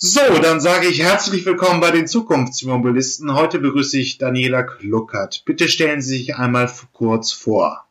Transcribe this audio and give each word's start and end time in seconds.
So, 0.00 0.20
dann 0.40 0.60
sage 0.60 0.86
ich 0.86 1.02
herzlich 1.02 1.44
willkommen 1.44 1.80
bei 1.80 1.90
den 1.90 2.06
Zukunftsmobilisten. 2.06 3.34
Heute 3.34 3.58
begrüße 3.58 3.98
ich 3.98 4.16
Daniela 4.16 4.62
Kluckert. 4.62 5.42
Bitte 5.44 5.66
stellen 5.66 6.02
Sie 6.02 6.18
sich 6.18 6.36
einmal 6.36 6.70
kurz 6.92 7.32
vor. 7.32 7.84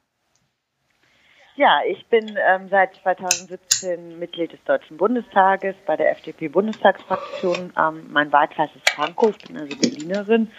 Ja, 1.58 1.82
ich 1.86 2.06
bin 2.06 2.38
ähm, 2.50 2.70
seit 2.70 2.96
2017 3.04 4.20
Mitglied 4.20 4.54
des 4.54 4.64
Deutschen 4.64 4.96
Bundestages 4.96 5.76
bei 5.86 5.98
der 5.98 6.12
FDP-Bundestagsfraktion. 6.12 7.74
Ähm, 7.78 8.06
mein 8.10 8.32
Wahlkreis 8.32 8.70
ist 8.74 8.96
Pankow, 8.96 9.36
ich 9.38 9.46
bin 9.46 9.58
also 9.58 9.76
Berlinerin 9.76 10.50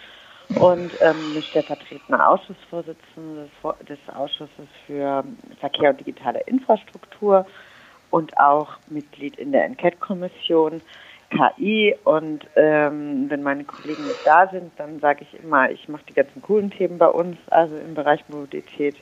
und 0.49 0.91
ähm, 1.01 1.41
stellvertretende 1.41 2.27
Ausschussvorsitzende 2.27 3.49
des 3.89 3.97
Ausschusses 4.13 4.67
für 4.85 5.23
Verkehr 5.59 5.89
und 5.89 5.99
digitale 5.99 6.41
Infrastruktur 6.45 7.47
und 8.11 8.37
auch 8.37 8.77
Mitglied 8.87 9.39
in 9.39 9.51
der 9.51 9.65
Enquete-Kommission. 9.65 10.81
KI 11.29 11.95
und 12.03 12.47
ähm, 12.55 13.29
wenn 13.29 13.43
meine 13.43 13.63
Kollegen 13.63 14.05
nicht 14.05 14.25
da 14.25 14.47
sind, 14.47 14.71
dann 14.77 14.99
sage 14.99 15.23
ich 15.29 15.43
immer, 15.43 15.69
ich 15.69 15.87
mache 15.87 16.03
die 16.09 16.13
ganzen 16.13 16.41
coolen 16.41 16.71
Themen 16.71 16.97
bei 16.97 17.07
uns, 17.07 17.37
also 17.49 17.77
im 17.77 17.93
Bereich 17.93 18.27
Mobilität, 18.29 18.95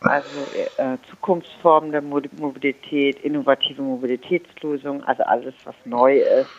also 0.00 0.46
äh, 0.52 0.98
Zukunftsformen 1.10 1.90
der 1.90 2.02
Mobilität, 2.02 3.18
innovative 3.24 3.82
Mobilitätslösungen, 3.82 5.02
also 5.04 5.22
alles, 5.24 5.54
was 5.64 5.74
neu 5.84 6.18
ist 6.18 6.50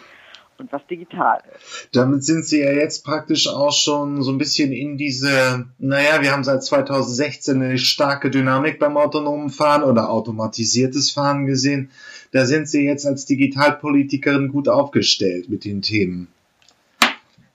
und 0.59 0.71
was 0.71 0.85
digital 0.87 1.41
ist. 1.55 1.89
Damit 1.93 2.23
sind 2.23 2.45
Sie 2.45 2.61
ja 2.61 2.71
jetzt 2.71 3.05
praktisch 3.05 3.47
auch 3.47 3.71
schon 3.71 4.23
so 4.23 4.31
ein 4.31 4.37
bisschen 4.37 4.71
in 4.71 4.97
diese, 4.97 5.65
naja, 5.77 6.21
wir 6.21 6.31
haben 6.31 6.43
seit 6.43 6.63
2016 6.63 7.61
eine 7.61 7.77
starke 7.77 8.29
Dynamik 8.29 8.79
beim 8.79 8.97
autonomen 8.97 9.49
Fahren 9.49 9.83
oder 9.83 10.09
automatisiertes 10.09 11.11
Fahren 11.11 11.45
gesehen. 11.45 11.91
Da 12.31 12.45
sind 12.45 12.67
Sie 12.67 12.83
jetzt 12.83 13.05
als 13.05 13.25
Digitalpolitikerin 13.25 14.49
gut 14.49 14.67
aufgestellt 14.67 15.49
mit 15.49 15.65
den 15.65 15.81
Themen. 15.81 16.27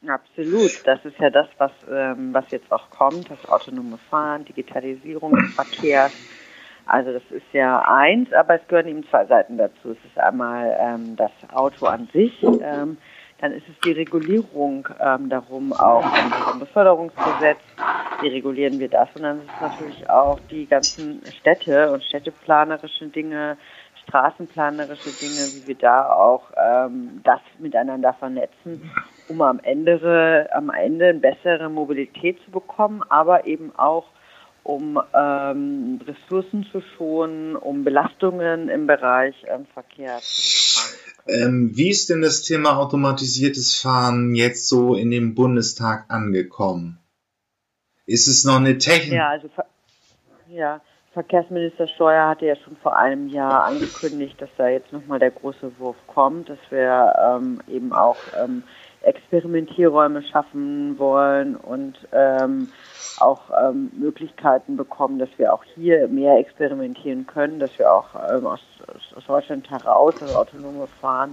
Absolut. 0.07 0.85
Das 0.85 1.05
ist 1.05 1.19
ja 1.19 1.31
das, 1.31 1.47
was, 1.59 1.71
ähm, 1.89 2.35
was 2.35 2.51
jetzt 2.51 2.73
auch 2.73 2.91
kommt, 2.91 3.31
das 3.31 3.49
autonome 3.49 3.99
Fahren, 4.11 4.45
Digitalisierung 4.45 5.37
des 5.37 5.55
Verkehrs. 5.55 6.13
Also 6.87 7.13
das 7.13 7.23
ist 7.31 7.53
ja 7.53 7.81
eins, 7.87 8.33
aber 8.33 8.57
es 8.57 8.69
gehören 8.69 8.89
eben 8.89 9.05
zwei 9.09 9.25
Seiten 9.27 9.57
dazu. 9.57 9.93
Es 9.93 10.05
ist 10.05 10.19
einmal 10.19 10.77
ähm, 10.81 11.17
das 11.17 11.31
Auto 11.53 11.87
an 11.87 12.09
sich, 12.13 12.43
ähm, 12.43 12.99
dann 13.43 13.53
ist 13.53 13.69
es 13.69 13.75
die 13.85 13.91
Regulierung 13.91 14.89
ähm, 15.01 15.29
darum, 15.29 15.73
auch 15.73 16.05
im 16.53 16.61
Beförderungsgesetz, 16.61 17.59
wie 18.21 18.29
regulieren 18.29 18.79
wir 18.79 18.89
das? 18.89 19.09
Und 19.17 19.23
dann 19.23 19.39
ist 19.39 19.51
es 19.57 19.61
natürlich 19.61 20.09
auch 20.09 20.39
die 20.49 20.67
ganzen 20.67 21.21
Städte 21.41 21.91
und 21.91 22.05
städteplanerische 22.05 23.09
Dinge, 23.09 23.57
straßenplanerische 24.05 25.11
Dinge, 25.11 25.41
wie 25.55 25.67
wir 25.67 25.75
da 25.75 26.13
auch 26.13 26.53
ähm, 26.57 27.21
das 27.25 27.41
miteinander 27.59 28.13
vernetzen, 28.13 28.89
um 29.29 29.43
am 29.43 29.59
Ende, 29.65 30.49
am 30.53 30.71
Ende 30.71 31.09
eine 31.09 31.19
bessere 31.19 31.69
Mobilität 31.69 32.39
zu 32.45 32.53
bekommen, 32.53 33.03
aber 33.09 33.45
eben 33.45 33.73
auch 33.77 34.05
um 34.65 35.01
ähm, 35.15 36.01
Ressourcen 36.07 36.67
zu 36.71 36.81
schonen, 36.97 37.57
um 37.57 37.85
Belastungen 37.85 38.69
im 38.69 38.87
Bereich 38.87 39.35
ähm, 39.49 39.67
Verkehr 39.75 40.19
zu 40.21 40.73
ähm, 41.29 41.71
Wie 41.75 41.91
ist 41.91 42.11
denn 42.11 42.23
das 42.23 42.43
Thema 42.43 42.79
automatisiertes 42.79 43.81
Fahren 43.81 44.35
jetzt 44.35 44.69
so 44.69 44.95
in 44.95 45.11
dem 45.11 45.35
Bundestag 45.35 46.07
angekommen? 46.09 46.99
Ist 48.07 48.27
es 48.27 48.45
noch 48.45 48.57
eine 48.57 48.79
Technik? 48.79 49.15
Ja, 49.15 49.31
also 49.31 49.49
ja, 50.49 50.81
Verkehrsminister 51.13 51.89
Steuer 51.89 52.29
hatte 52.29 52.47
ja 52.47 52.57
schon 52.57 52.77
vor 52.77 52.97
einem 52.97 53.29
Jahr 53.29 53.65
angekündigt, 53.65 54.41
dass 54.41 54.49
da 54.57 54.69
jetzt 54.69 54.93
nochmal 54.93 55.19
der 55.19 55.31
große 55.31 55.79
Wurf 55.79 55.97
kommt, 56.07 56.49
dass 56.49 56.59
wir 56.71 57.15
ähm, 57.19 57.61
eben 57.69 57.93
auch 57.93 58.17
ähm, 58.43 58.63
Experimentierräume 59.03 60.23
schaffen 60.23 60.99
wollen 60.99 61.57
und 61.57 61.97
ähm, 62.13 62.69
auch 63.19 63.51
ähm, 63.61 63.91
Möglichkeiten 63.95 64.77
bekommen, 64.77 65.19
dass 65.19 65.29
wir 65.37 65.53
auch 65.53 65.65
hier 65.75 66.09
mehr 66.09 66.39
experimentieren 66.39 67.27
können, 67.27 67.59
dass 67.59 67.79
wir 67.79 67.93
auch 67.93 68.09
ähm, 68.31 68.47
aus, 68.47 68.61
aus 69.17 69.25
Deutschland 69.27 69.71
heraus 69.71 70.15
das 70.21 70.35
autonome 70.35 70.87
Fahren 71.01 71.31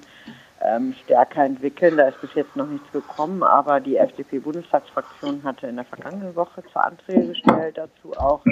ähm, 0.61 0.93
stärker 1.03 1.43
entwickeln. 1.43 1.97
Da 1.97 2.07
ist 2.07 2.21
bis 2.21 2.33
jetzt 2.33 2.55
noch 2.55 2.67
nichts 2.67 2.91
gekommen, 2.91 3.43
aber 3.43 3.79
die 3.79 3.97
FDP-Bundestagsfraktion 3.97 5.43
hatte 5.43 5.67
in 5.67 5.75
der 5.75 5.85
vergangenen 5.85 6.35
Woche 6.35 6.63
zwei 6.71 6.81
Anträge 6.81 7.27
gestellt 7.27 7.77
dazu 7.77 8.17
auch, 8.17 8.43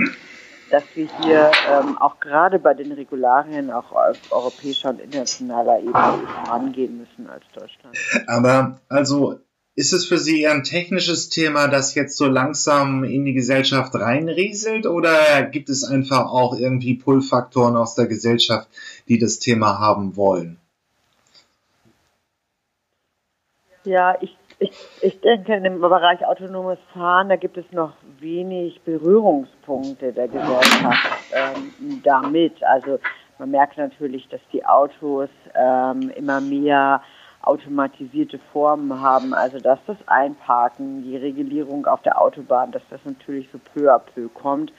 dass 0.71 0.83
wir 0.95 1.07
hier 1.21 1.51
ähm, 1.71 1.97
auch 1.97 2.19
gerade 2.19 2.59
bei 2.59 2.73
den 2.73 2.91
Regularien 2.91 3.71
auch 3.71 3.91
auf 3.91 4.17
europäischer 4.31 4.89
und 4.89 4.99
internationaler 4.99 5.79
Ebene 5.79 6.27
vorangehen 6.44 6.97
müssen 6.97 7.29
als 7.29 7.44
Deutschland. 7.53 7.97
Aber 8.27 8.79
also 8.89 9.39
ist 9.77 9.93
es 9.93 10.07
für 10.07 10.17
Sie 10.17 10.41
eher 10.41 10.53
ein 10.53 10.63
technisches 10.63 11.29
Thema, 11.29 11.67
das 11.67 11.93
jetzt 11.93 12.17
so 12.17 12.25
langsam 12.25 13.03
in 13.03 13.25
die 13.25 13.33
Gesellschaft 13.33 13.93
reinrieselt 13.93 14.88
oder 14.88 15.43
gibt 15.43 15.69
es 15.69 15.83
einfach 15.83 16.31
auch 16.31 16.57
irgendwie 16.57 16.95
Pull-Faktoren 16.95 17.77
aus 17.77 17.93
der 17.93 18.07
Gesellschaft, 18.07 18.67
die 19.07 19.19
das 19.19 19.38
Thema 19.38 19.77
haben 19.77 20.15
wollen? 20.15 20.57
Ja, 23.83 24.17
ich 24.19 24.35
ich, 24.59 24.71
ich 25.03 25.21
denke, 25.21 25.53
im 25.53 25.79
Bereich 25.79 26.25
autonomes 26.25 26.79
Fahren, 26.91 27.29
da 27.29 27.35
gibt 27.35 27.57
es 27.57 27.71
noch 27.71 27.94
wenig 28.19 28.81
Berührungspunkte 28.81 30.13
der 30.13 30.27
Gesellschaft 30.27 31.07
ähm, 31.31 32.01
damit. 32.03 32.63
Also 32.63 32.97
man 33.38 33.51
merkt 33.51 33.77
natürlich, 33.77 34.27
dass 34.29 34.41
die 34.51 34.65
Autos 34.65 35.29
ähm, 35.53 36.11
immer 36.15 36.41
mehr 36.41 37.03
automatisierte 37.47 38.39
Formen 38.51 39.01
haben, 39.01 39.33
also 39.33 39.59
dass 39.59 39.79
das 39.87 39.97
Einparken, 40.05 41.03
die 41.03 41.15
Regulierung 41.15 41.85
auf 41.85 42.01
der 42.01 42.21
Autobahn, 42.21 42.71
dass 42.71 42.83
das 42.89 42.99
natürlich 43.05 43.47
so 43.51 43.59
peu 43.73 43.93
à 43.93 43.99
peu 43.99 44.27
kommt. 44.29 44.71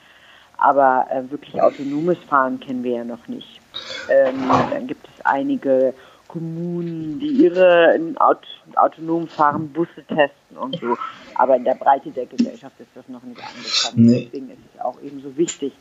Aber 0.57 1.07
äh, 1.09 1.29
wirklich 1.31 1.61
autonomes 1.61 2.17
Fahren 2.29 2.59
kennen 2.59 2.83
wir 2.83 2.97
ja 2.97 3.03
noch 3.05 3.27
nicht. 3.27 3.61
Ähm, 4.09 4.49
dann 4.71 4.87
gibt 4.87 5.07
es 5.07 5.25
einige 5.25 5.93
Kommunen, 6.27 7.19
die 7.19 7.43
ihre 7.43 7.97
Aut 8.17 8.45
autonom 8.75 9.27
fahren 9.27 9.69
Busse 9.69 10.03
testen 10.07 10.57
und 10.57 10.79
so. 10.79 10.97
Aber 11.35 11.55
in 11.55 11.63
der 11.63 11.75
Breite 11.75 12.11
der 12.11 12.25
Gesellschaft 12.25 12.79
ist 12.79 12.89
das 12.93 13.07
noch 13.07 13.23
nicht 13.23 13.41
angekommen. 13.41 14.05
Nee. 14.05 14.25
Deswegen 14.25 14.49
ist 14.51 14.59
es 14.75 14.81
auch 14.81 15.01
eben 15.01 15.21
so 15.21 15.35
wichtig, 15.37 15.73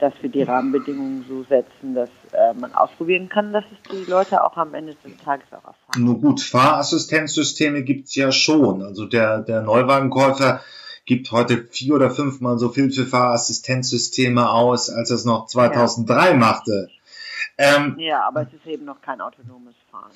dass 0.00 0.14
wir 0.20 0.30
die 0.30 0.42
Rahmenbedingungen 0.42 1.24
so 1.28 1.44
setzen, 1.44 1.94
dass 1.94 2.10
äh, 2.32 2.54
man 2.54 2.74
ausprobieren 2.74 3.28
kann, 3.28 3.52
dass 3.52 3.64
es 3.64 3.90
die 3.90 4.10
Leute 4.10 4.42
auch 4.42 4.56
am 4.56 4.74
Ende 4.74 4.94
des 4.94 5.16
Tages 5.24 5.46
auch 5.52 5.64
erfahren. 5.64 5.98
Nur 5.98 6.20
gut, 6.20 6.40
Fahrassistenzsysteme 6.40 7.82
gibt's 7.82 8.14
ja 8.14 8.32
schon. 8.32 8.82
Also 8.82 9.06
der, 9.06 9.40
der 9.40 9.62
Neuwagenkäufer 9.62 10.62
gibt 11.04 11.32
heute 11.32 11.64
vier 11.70 11.94
oder 11.94 12.10
fünfmal 12.10 12.58
so 12.58 12.70
viel 12.70 12.90
für 12.90 13.04
Fahrassistenzsysteme 13.04 14.50
aus, 14.50 14.90
als 14.90 15.10
er 15.10 15.16
es 15.16 15.24
noch 15.24 15.46
2003 15.46 16.30
ja. 16.30 16.36
machte. 16.36 16.88
Ähm, 17.58 17.96
ja, 17.98 18.26
aber 18.26 18.42
es 18.42 18.52
ist 18.52 18.66
eben 18.66 18.86
noch 18.86 19.02
kein 19.02 19.20
autonomes 19.20 19.74
Fahren. 19.90 20.10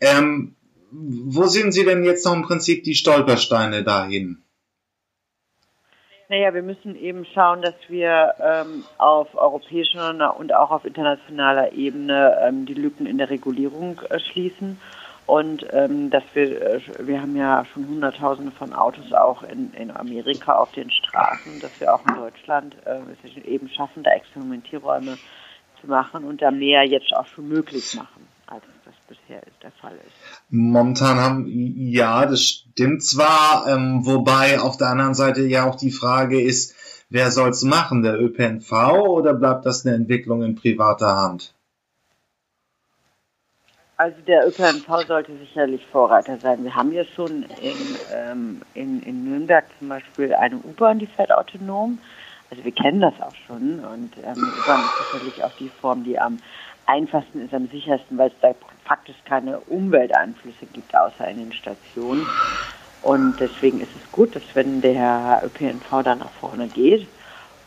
Ähm, 0.00 0.54
wo 0.90 1.46
sehen 1.46 1.70
Sie 1.70 1.84
denn 1.84 2.02
jetzt 2.04 2.24
noch 2.24 2.34
im 2.34 2.42
Prinzip 2.42 2.84
die 2.84 2.94
Stolpersteine 2.94 3.84
dahin? 3.84 4.42
Naja, 6.30 6.52
wir 6.52 6.62
müssen 6.62 6.94
eben 6.94 7.24
schauen, 7.24 7.62
dass 7.62 7.74
wir 7.88 8.34
ähm, 8.38 8.84
auf 8.98 9.34
europäischer 9.34 10.36
und 10.38 10.54
auch 10.54 10.70
auf 10.70 10.84
internationaler 10.84 11.72
Ebene 11.72 12.38
ähm, 12.42 12.66
die 12.66 12.74
Lücken 12.74 13.06
in 13.06 13.16
der 13.16 13.30
Regulierung 13.30 13.98
äh, 14.10 14.18
schließen. 14.20 14.78
Und 15.24 15.66
ähm, 15.72 16.10
dass 16.10 16.24
wir, 16.34 16.60
äh, 16.60 16.80
wir 16.98 17.22
haben 17.22 17.34
ja 17.34 17.64
schon 17.72 17.88
Hunderttausende 17.88 18.52
von 18.52 18.74
Autos 18.74 19.10
auch 19.14 19.42
in, 19.42 19.72
in 19.72 19.90
Amerika 19.90 20.56
auf 20.56 20.70
den 20.72 20.90
Straßen, 20.90 21.60
dass 21.60 21.80
wir 21.80 21.94
auch 21.94 22.04
in 22.06 22.16
Deutschland 22.16 22.76
äh, 22.84 23.50
eben 23.50 23.70
schaffen, 23.70 24.02
da 24.02 24.10
Experimentierräume 24.10 25.16
zu 25.80 25.86
machen 25.86 26.24
und 26.24 26.42
da 26.42 26.50
mehr 26.50 26.84
jetzt 26.84 27.10
auch 27.16 27.26
schon 27.26 27.48
möglich 27.48 27.94
machen, 27.94 28.27
bisher 29.08 29.42
der 29.62 29.72
Fall 29.72 29.94
ist. 29.96 30.14
Momentan 30.50 31.18
haben, 31.18 31.46
ja, 31.48 32.26
das 32.26 32.42
stimmt 32.42 33.02
zwar, 33.02 33.66
ähm, 33.68 34.06
wobei 34.06 34.60
auf 34.60 34.76
der 34.76 34.88
anderen 34.88 35.14
Seite 35.14 35.42
ja 35.42 35.68
auch 35.68 35.76
die 35.76 35.90
Frage 35.90 36.40
ist, 36.40 36.74
wer 37.10 37.30
soll's 37.30 37.62
machen, 37.62 38.02
der 38.02 38.20
ÖPNV 38.20 38.72
oder 38.92 39.34
bleibt 39.34 39.66
das 39.66 39.84
eine 39.84 39.94
Entwicklung 39.94 40.42
in 40.42 40.54
privater 40.54 41.16
Hand? 41.16 41.54
Also 43.96 44.16
der 44.28 44.46
ÖPNV 44.46 45.08
sollte 45.08 45.36
sicherlich 45.38 45.84
Vorreiter 45.86 46.38
sein. 46.38 46.62
Wir 46.62 46.74
haben 46.74 46.92
ja 46.92 47.04
schon 47.04 47.42
in, 47.60 47.96
ähm, 48.14 48.62
in, 48.74 49.02
in 49.02 49.24
Nürnberg 49.24 49.64
zum 49.80 49.88
Beispiel 49.88 50.32
eine 50.34 50.56
U-Bahn, 50.56 51.00
die 51.00 51.08
fährt 51.08 51.32
autonom. 51.32 51.98
Also 52.48 52.64
wir 52.64 52.72
kennen 52.72 53.00
das 53.00 53.14
auch 53.20 53.34
schon 53.46 53.80
und 53.80 54.12
ähm, 54.18 54.36
U-Bahn 54.36 54.80
ist 54.80 55.10
sicherlich 55.10 55.42
auch 55.42 55.52
die 55.58 55.68
Form, 55.68 56.04
die 56.04 56.16
am 56.16 56.38
einfachsten 56.86 57.44
ist, 57.44 57.52
am 57.52 57.68
sichersten, 57.68 58.16
weil 58.16 58.28
es 58.28 58.36
da 58.40 58.54
faktisch 58.88 59.16
keine 59.24 59.60
Umwelteinflüsse 59.60 60.66
gibt, 60.72 60.96
außer 60.96 61.28
in 61.28 61.38
den 61.38 61.52
Stationen. 61.52 62.26
Und 63.02 63.38
deswegen 63.38 63.80
ist 63.80 63.94
es 63.94 64.10
gut, 64.10 64.34
dass 64.34 64.42
wenn 64.54 64.80
der 64.80 65.42
ÖPNV 65.44 66.02
da 66.02 66.14
nach 66.14 66.30
vorne 66.40 66.66
geht 66.68 67.06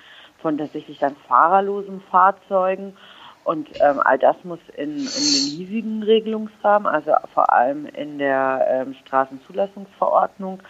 von 0.45 0.59
tatsächlich 0.59 0.99
dann 0.99 1.17
fahrerlosen 1.27 2.03
Fahrzeugen. 2.11 2.95
Und 3.45 3.69
ähm, 3.81 4.01
all 4.05 4.19
das 4.19 4.37
muss 4.45 4.59
in, 4.77 4.91
in 4.91 4.97
den 4.99 5.47
hiesigen 5.57 6.03
Regelungsrahmen, 6.03 6.87
also 6.87 7.13
vor 7.33 7.51
allem 7.53 7.87
in 7.87 8.19
der 8.19 8.67
ähm, 8.69 8.95
Straßenzulassungsverordnung 9.07 10.63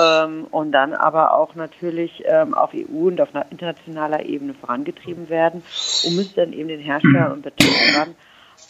ähm, 0.00 0.46
und 0.50 0.72
dann 0.72 0.94
aber 0.94 1.34
auch 1.34 1.54
natürlich 1.54 2.22
ähm, 2.26 2.54
auf 2.54 2.70
EU 2.74 3.06
und 3.06 3.20
auf 3.20 3.30
internationaler 3.50 4.24
Ebene 4.26 4.54
vorangetrieben 4.54 5.28
werden, 5.28 5.62
um 6.04 6.18
es 6.18 6.34
dann 6.34 6.52
eben 6.52 6.68
den 6.68 6.80
Herstellern 6.80 7.32
und 7.32 7.42
Betreibern 7.42 8.14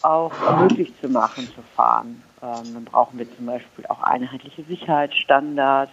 auch 0.01 0.31
möglich 0.59 0.93
zu 1.01 1.09
machen 1.09 1.47
zu 1.47 1.61
fahren. 1.75 2.23
Ähm, 2.45 2.73
dann 2.75 2.85
brauchen 2.85 3.17
wir 3.17 3.27
zum 3.35 3.47
Beispiel 3.47 3.85
auch 3.87 4.01
einheitliche 4.03 4.63
Sicherheitsstandards, 4.63 5.91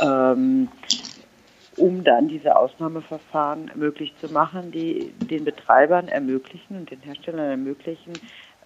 ähm, 0.00 0.68
um 1.76 2.04
dann 2.04 2.28
diese 2.28 2.56
Ausnahmeverfahren 2.56 3.72
möglich 3.74 4.12
zu 4.20 4.28
machen, 4.28 4.70
die 4.70 5.12
den 5.30 5.44
Betreibern 5.44 6.06
ermöglichen 6.06 6.78
und 6.78 6.90
den 6.90 7.00
Herstellern 7.00 7.50
ermöglichen, 7.50 8.20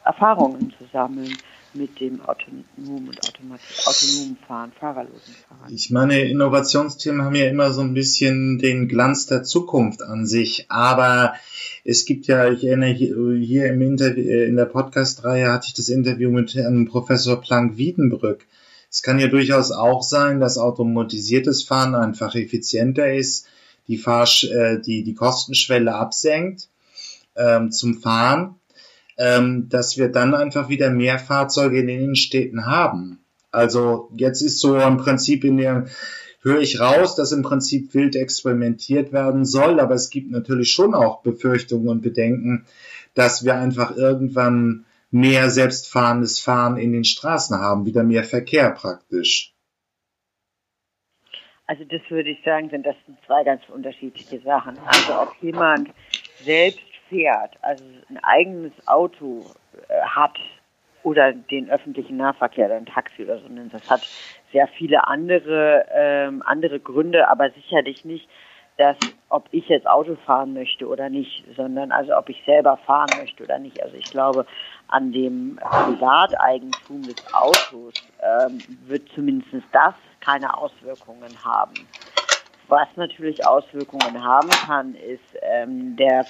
Erfahrungen 0.05 0.75
zu 0.77 0.85
sammeln 0.93 1.39
mit 1.75 2.00
dem 2.00 2.20
autonomen 2.20 3.09
und 3.09 3.20
autonomen 3.20 4.37
Fahren, 4.47 4.73
fahrerlosen 4.79 5.35
Fahren. 5.49 5.73
Ich 5.73 5.91
meine, 5.91 6.23
Innovationsthemen 6.23 7.23
haben 7.23 7.35
ja 7.35 7.49
immer 7.49 7.73
so 7.73 7.82
ein 7.82 7.94
bisschen 7.94 8.59
den 8.59 8.88
Glanz 8.88 9.26
der 9.26 9.43
Zukunft 9.43 10.03
an 10.03 10.26
sich, 10.26 10.67
aber 10.69 11.35
es 11.85 12.05
gibt 12.05 12.26
ja, 12.26 12.50
ich 12.50 12.65
erinnere 12.65 12.93
hier 12.93 13.67
im 13.67 13.82
Interview, 13.82 14.23
äh, 14.23 14.47
in 14.47 14.56
der 14.56 14.67
Podcast-Reihe 14.67 15.50
hatte 15.50 15.69
ich 15.69 15.75
das 15.75 15.88
Interview 15.88 16.31
mit 16.31 16.55
Herrn 16.55 16.87
Professor 16.87 17.41
Planck-Wiedenbrück. 17.41 18.47
Es 18.91 19.03
kann 19.03 19.19
ja 19.19 19.29
durchaus 19.29 19.71
auch 19.71 20.03
sein, 20.03 20.41
dass 20.41 20.59
automatisiertes 20.59 21.62
Fahren 21.62 21.94
einfach 21.94 22.35
effizienter 22.35 23.14
ist, 23.14 23.47
die, 23.87 23.99
Fahr 23.99 24.29
äh, 24.43 24.81
die, 24.81 25.03
die 25.03 25.14
Kostenschwelle 25.14 25.94
absenkt 25.94 26.69
ähm, 27.37 27.71
zum 27.71 28.00
Fahren 28.00 28.56
ähm, 29.19 29.69
dass 29.69 29.99
wir 29.99 30.09
dann 30.09 30.35
einfach 30.35 30.69
wieder 30.69 30.91
mehr 30.91 31.19
Fahrzeuge 31.19 31.81
in 31.81 31.88
den 31.88 32.00
Innenstädten 32.00 32.67
haben. 32.67 33.19
Also 33.50 34.11
jetzt 34.17 34.43
ist 34.43 34.61
so 34.61 34.76
im 34.76 34.97
Prinzip 34.97 35.44
in 35.44 35.56
der 35.56 35.87
höre 36.41 36.61
ich 36.61 36.81
raus, 36.81 37.17
dass 37.17 37.32
im 37.32 37.43
Prinzip 37.43 37.94
wild 37.94 38.15
experimentiert 38.15 39.12
werden 39.12 39.44
soll, 39.44 39.81
aber 39.81 39.94
es 39.94 40.11
gibt 40.11 40.31
natürlich 40.31 40.70
schon 40.70 40.94
auch 40.94 41.23
Befürchtungen 41.23 41.88
und 41.88 42.00
Bedenken, 42.00 42.67
dass 43.15 43.44
wir 43.44 43.55
einfach 43.56 43.97
irgendwann 43.97 44.85
mehr 45.11 45.50
selbstfahrendes 45.50 46.38
Fahren 46.38 46.76
in 46.76 46.93
den 46.93 47.05
Straßen 47.05 47.59
haben, 47.59 47.87
wieder 47.87 48.05
mehr 48.05 48.25
Verkehr 48.25 48.71
praktisch. 48.71 49.55
Also 51.67 51.85
das 51.85 52.00
würde 52.09 52.31
ich 52.31 52.38
sagen, 52.44 52.71
sind 52.71 52.87
das 52.87 52.97
zwei 53.26 53.44
ganz 53.44 53.62
unterschiedliche 53.69 54.41
Sachen. 54.41 54.79
Also 54.87 55.21
ob 55.21 55.35
jemand 55.43 55.91
selbst 56.43 56.88
fährt, 57.09 57.57
also 57.63 57.85
ein 58.09 58.19
eigenes 58.23 58.73
Auto 58.87 59.45
äh, 59.89 60.01
hat 60.03 60.39
oder 61.03 61.33
den 61.33 61.71
öffentlichen 61.71 62.17
Nahverkehr, 62.17 62.71
ein 62.73 62.87
Taxi 62.87 63.25
oder 63.25 63.39
so, 63.39 63.49
das 63.71 63.89
hat 63.89 64.07
sehr 64.53 64.67
viele 64.67 65.07
andere, 65.07 65.87
ähm, 65.93 66.43
andere 66.45 66.81
Gründe, 66.81 67.29
aber 67.29 67.51
sicherlich 67.51 68.05
nicht, 68.05 68.29
dass 68.79 68.97
ob 69.29 69.49
ich 69.51 69.69
jetzt 69.69 69.89
Auto 69.89 70.15
fahren 70.25 70.55
möchte 70.55 70.87
oder 70.87 71.09
nicht, 71.09 71.45
sondern 71.57 71.91
also 71.91 72.17
ob 72.17 72.29
ich 72.29 72.41
selber 72.47 72.77
fahren 72.77 73.11
möchte 73.19 73.43
oder 73.43 73.59
nicht. 73.59 73.83
Also 73.83 73.97
ich 73.97 74.09
glaube, 74.11 74.47
an 74.87 75.11
dem 75.13 75.59
Privateigentum 75.61 77.03
des 77.03 77.17
Autos 77.35 77.95
ähm, 78.23 78.59
wird 78.87 79.09
zumindest 79.15 79.67
das 79.73 79.95
keine 80.21 80.57
Auswirkungen 80.57 81.45
haben. 81.45 81.75
Was 82.69 82.89
natürlich 82.97 83.47
Auswirkungen 83.47 84.23
haben 84.23 84.51
kann, 84.51 84.95
ist 84.95 85.23
ähm, 85.41 85.97
der 85.97 86.27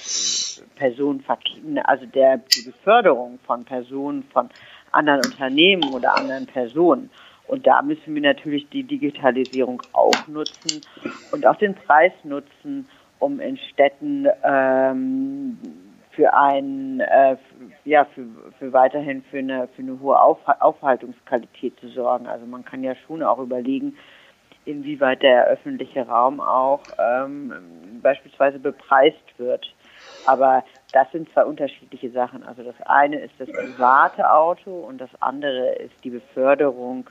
Personenverkehr, 0.76 1.88
also 1.88 2.06
der 2.06 2.38
die 2.38 2.62
Beförderung 2.62 3.40
von 3.44 3.64
Personen 3.64 4.22
von 4.32 4.48
anderen 4.92 5.20
Unternehmen 5.24 5.92
oder 5.92 6.16
anderen 6.16 6.46
Personen. 6.46 7.10
Und 7.48 7.66
da 7.66 7.82
müssen 7.82 8.14
wir 8.14 8.22
natürlich 8.22 8.68
die 8.68 8.84
Digitalisierung 8.84 9.82
auch 9.92 10.28
nutzen 10.28 10.82
und 11.32 11.44
auch 11.46 11.56
den 11.56 11.74
Preis 11.74 12.12
nutzen, 12.22 12.88
um 13.18 13.40
in 13.40 13.56
Städten 13.56 14.28
ähm, 14.44 15.58
für 16.12 16.34
ein 16.34 17.00
äh, 17.00 17.36
ja 17.84 18.04
für, 18.04 18.26
für 18.58 18.72
weiterhin 18.72 19.22
für 19.30 19.38
eine 19.38 19.68
für 19.68 19.82
eine 19.82 19.98
hohe 19.98 20.20
Auf, 20.20 20.38
Aufhaltungsqualität 20.60 21.80
zu 21.80 21.88
sorgen. 21.88 22.26
Also 22.26 22.46
man 22.46 22.64
kann 22.64 22.84
ja 22.84 22.94
schon 23.06 23.22
auch 23.22 23.38
überlegen, 23.38 23.96
inwieweit 24.68 25.22
der 25.22 25.46
öffentliche 25.46 26.06
Raum 26.06 26.40
auch 26.40 26.82
ähm, 26.98 27.52
beispielsweise 28.02 28.58
bepreist 28.58 29.16
wird. 29.38 29.66
Aber 30.26 30.62
das 30.92 31.10
sind 31.12 31.28
zwei 31.32 31.44
unterschiedliche 31.44 32.10
Sachen. 32.10 32.42
Also 32.42 32.62
das 32.62 32.74
eine 32.84 33.20
ist 33.20 33.34
das 33.38 33.48
private 33.48 34.30
Auto 34.30 34.70
und 34.70 34.98
das 34.98 35.10
andere 35.20 35.74
ist 35.76 35.94
die 36.04 36.10
Beförderung 36.10 37.08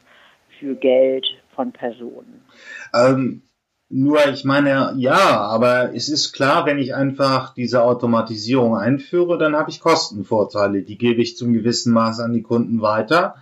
für 0.59 0.75
Geld 0.75 1.25
von 1.55 1.71
Personen. 1.71 2.45
Ähm, 2.93 3.41
nur, 3.89 4.25
ich 4.27 4.43
meine, 4.43 4.93
ja, 4.97 5.39
aber 5.39 5.95
es 5.95 6.09
ist 6.09 6.33
klar, 6.33 6.65
wenn 6.65 6.77
ich 6.77 6.93
einfach 6.93 7.53
diese 7.53 7.83
Automatisierung 7.83 8.75
einführe, 8.77 9.37
dann 9.37 9.55
habe 9.55 9.69
ich 9.69 9.79
Kostenvorteile. 9.79 10.83
Die 10.83 10.97
gebe 10.97 11.21
ich 11.21 11.37
zum 11.37 11.53
gewissen 11.53 11.93
Maß 11.93 12.19
an 12.19 12.33
die 12.33 12.43
Kunden 12.43 12.81
weiter 12.81 13.35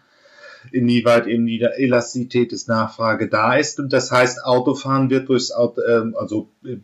inwieweit 0.71 1.27
eben 1.27 1.45
die 1.45 1.61
Elastizität 1.61 2.51
des 2.51 2.67
Nachfrage 2.67 3.27
da 3.27 3.55
ist. 3.55 3.79
Und 3.79 3.93
das 3.93 4.11
heißt, 4.11 4.43
Autofahren 4.43 5.09
wird 5.09 5.29
durchs 5.29 5.51
Auto, 5.51 5.81
äh, 5.81 6.11
also 6.15 6.49
äh, 6.63 6.77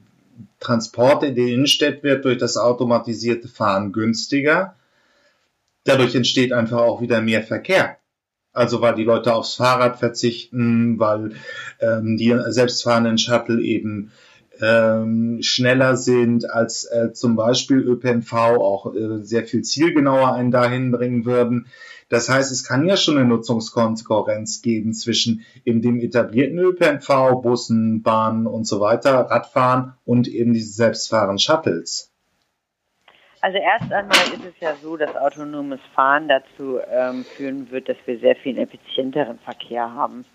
Transport 0.59 1.23
in 1.23 1.35
die 1.35 1.53
Innenstadt 1.53 2.03
wird 2.03 2.25
durch 2.25 2.37
das 2.37 2.57
automatisierte 2.57 3.47
Fahren 3.47 3.91
günstiger. 3.91 4.75
Dadurch 5.83 6.15
entsteht 6.15 6.53
einfach 6.53 6.79
auch 6.79 7.01
wieder 7.01 7.21
mehr 7.21 7.43
Verkehr. 7.43 7.97
Also 8.53 8.81
weil 8.81 8.95
die 8.95 9.03
Leute 9.03 9.33
aufs 9.33 9.55
Fahrrad 9.55 9.97
verzichten, 9.97 10.99
weil 10.99 11.31
ähm, 11.79 12.17
die 12.17 12.37
selbstfahrenden 12.47 13.17
Shuttle 13.17 13.61
eben 13.61 14.11
ähm, 14.61 15.39
schneller 15.41 15.95
sind 15.95 16.49
als 16.49 16.83
äh, 16.85 17.13
zum 17.13 17.35
Beispiel 17.35 17.79
ÖPNV, 17.79 18.33
auch 18.33 18.93
äh, 18.93 19.23
sehr 19.23 19.45
viel 19.45 19.63
zielgenauer 19.63 20.33
einen 20.33 20.51
dahin 20.51 20.91
bringen 20.91 21.25
würden. 21.25 21.67
Das 22.11 22.27
heißt, 22.27 22.51
es 22.51 22.67
kann 22.67 22.85
ja 22.85 22.97
schon 22.97 23.17
eine 23.17 23.25
Nutzungskonkurrenz 23.25 24.61
geben 24.61 24.93
zwischen 24.93 25.45
eben 25.63 25.81
dem 25.81 26.01
etablierten 26.01 26.59
ÖPNV, 26.59 27.41
Bussen, 27.41 28.03
Bahnen 28.03 28.47
und 28.47 28.65
so 28.65 28.81
weiter, 28.81 29.21
Radfahren 29.29 29.93
und 30.03 30.27
eben 30.27 30.53
diese 30.53 30.73
selbstfahrenden 30.73 31.39
Shuttles. 31.39 32.11
Also 33.39 33.57
erst 33.57 33.91
einmal 33.93 34.17
ist 34.33 34.45
es 34.45 34.59
ja 34.59 34.75
so, 34.83 34.97
dass 34.97 35.15
autonomes 35.15 35.79
Fahren 35.95 36.27
dazu 36.27 36.79
ähm, 36.91 37.23
führen 37.23 37.71
wird, 37.71 37.87
dass 37.87 37.97
wir 38.05 38.19
sehr 38.19 38.35
viel 38.35 38.57
effizienteren 38.57 39.39
Verkehr 39.39 39.89
haben. 39.89 40.25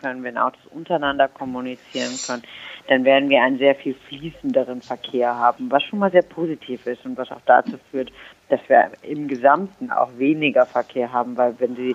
können, 0.00 0.22
wenn 0.22 0.38
Autos 0.38 0.64
untereinander 0.70 1.28
kommunizieren 1.28 2.14
können, 2.26 2.42
dann 2.88 3.04
werden 3.04 3.28
wir 3.28 3.42
einen 3.42 3.58
sehr 3.58 3.74
viel 3.74 3.94
fließenderen 3.94 4.82
Verkehr 4.82 5.34
haben, 5.34 5.70
was 5.70 5.82
schon 5.84 5.98
mal 5.98 6.10
sehr 6.10 6.22
positiv 6.22 6.86
ist 6.86 7.04
und 7.04 7.16
was 7.16 7.30
auch 7.30 7.40
dazu 7.46 7.78
führt, 7.90 8.10
dass 8.48 8.60
wir 8.68 8.90
im 9.02 9.28
Gesamten 9.28 9.90
auch 9.90 10.10
weniger 10.16 10.66
Verkehr 10.66 11.12
haben, 11.12 11.36
weil 11.36 11.54
wenn 11.58 11.76
Sie 11.76 11.94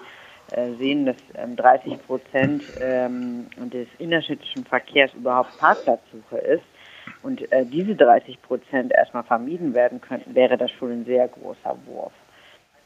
äh, 0.52 0.74
sehen, 0.74 1.06
dass 1.06 1.16
30 1.56 1.94
ähm, 1.94 2.00
Prozent 2.00 2.64
ähm, 2.80 3.48
des 3.58 3.88
innerstädtischen 3.98 4.66
Verkehrs 4.66 5.14
überhaupt 5.14 5.58
Parkplatzsuche 5.58 6.38
ist 6.38 6.64
und 7.24 7.52
äh, 7.52 7.66
diese 7.66 7.96
30 7.96 8.42
Prozent 8.42 8.94
erstmal 8.94 9.24
vermieden 9.24 9.74
werden 9.74 10.00
könnten, 10.00 10.36
wäre 10.36 10.58
das 10.58 10.70
schon 10.72 10.92
ein 10.92 11.06
sehr 11.06 11.28
großer 11.28 11.76
Wurf. 11.88 12.14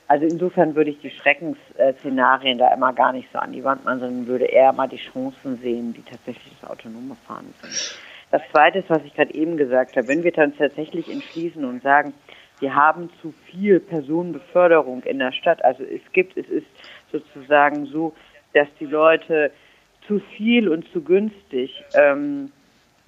Also 0.08 0.26
insofern 0.26 0.76
würde 0.76 0.92
ich 0.92 1.00
die 1.00 1.10
Schreckensszenarien 1.10 2.58
da 2.58 2.74
immer 2.74 2.94
gar 2.94 3.12
nicht 3.12 3.30
so 3.34 3.40
an 3.40 3.52
die 3.52 3.64
Wand 3.64 3.84
machen, 3.84 4.00
sondern 4.00 4.28
würde 4.28 4.46
eher 4.46 4.72
mal 4.72 4.88
die 4.88 4.98
Chancen 4.98 5.58
sehen, 5.58 5.94
die 5.94 6.04
tatsächlich 6.04 6.54
das 6.62 6.70
autonome 6.70 7.16
Fahren 7.28 7.54
sind. 7.62 8.00
Das 8.32 8.42
Zweite 8.52 8.80
ist, 8.80 8.90
was 8.90 9.04
ich 9.04 9.14
gerade 9.14 9.34
eben 9.34 9.58
gesagt 9.58 9.98
habe, 9.98 10.08
wenn 10.08 10.24
wir 10.24 10.32
dann 10.32 10.56
tatsächlich 10.56 11.12
entschließen 11.12 11.64
und 11.64 11.84
sagen, 11.84 12.14
wir 12.60 12.74
haben 12.74 13.10
zu 13.22 13.34
viel 13.46 13.80
Personenbeförderung 13.80 15.04
in 15.04 15.20
der 15.20 15.32
Stadt, 15.32 15.64
also 15.64 15.84
es 15.84 16.02
gibt, 16.12 16.38
es 16.38 16.48
ist 16.50 16.66
sozusagen 17.12 17.86
so, 17.86 18.14
dass 18.54 18.68
die 18.80 18.86
Leute 18.86 19.52
zu 20.08 20.20
viel 20.20 20.70
und 20.70 20.88
zu 20.92 21.02
günstig 21.02 21.84
ähm, 21.94 22.52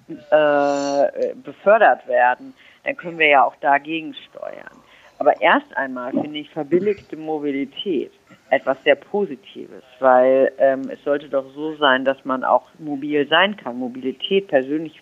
äh, 0.09 1.33
befördert 1.43 2.07
werden, 2.07 2.53
dann 2.83 2.95
können 2.97 3.17
wir 3.17 3.27
ja 3.27 3.43
auch 3.43 3.55
dagegen 3.57 4.13
steuern. 4.13 4.88
Aber 5.19 5.39
erst 5.41 5.75
einmal 5.75 6.11
finde 6.11 6.39
ich 6.39 6.49
verbilligte 6.49 7.17
Mobilität 7.17 8.11
etwas 8.49 8.77
sehr 8.83 8.95
Positives, 8.95 9.83
weil 9.99 10.51
ähm, 10.57 10.89
es 10.89 11.03
sollte 11.03 11.29
doch 11.29 11.45
so 11.53 11.75
sein, 11.75 12.05
dass 12.05 12.23
man 12.25 12.43
auch 12.43 12.65
mobil 12.79 13.27
sein 13.27 13.55
kann. 13.57 13.77
Mobilität, 13.77 14.47
persönliche 14.47 14.99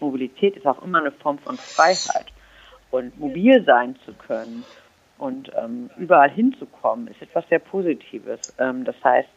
Mobilität 0.00 0.56
ist 0.56 0.66
auch 0.66 0.82
immer 0.82 1.00
eine 1.00 1.10
Form 1.10 1.38
von 1.38 1.56
Freiheit. 1.56 2.26
Und 2.90 3.18
mobil 3.18 3.64
sein 3.64 3.96
zu 4.04 4.14
können 4.14 4.64
und 5.18 5.50
ähm, 5.56 5.90
überall 5.96 6.30
hinzukommen, 6.30 7.08
ist 7.08 7.20
etwas 7.20 7.46
sehr 7.48 7.58
Positives. 7.58 8.54
Ähm, 8.58 8.84
das 8.84 8.96
heißt, 9.02 9.28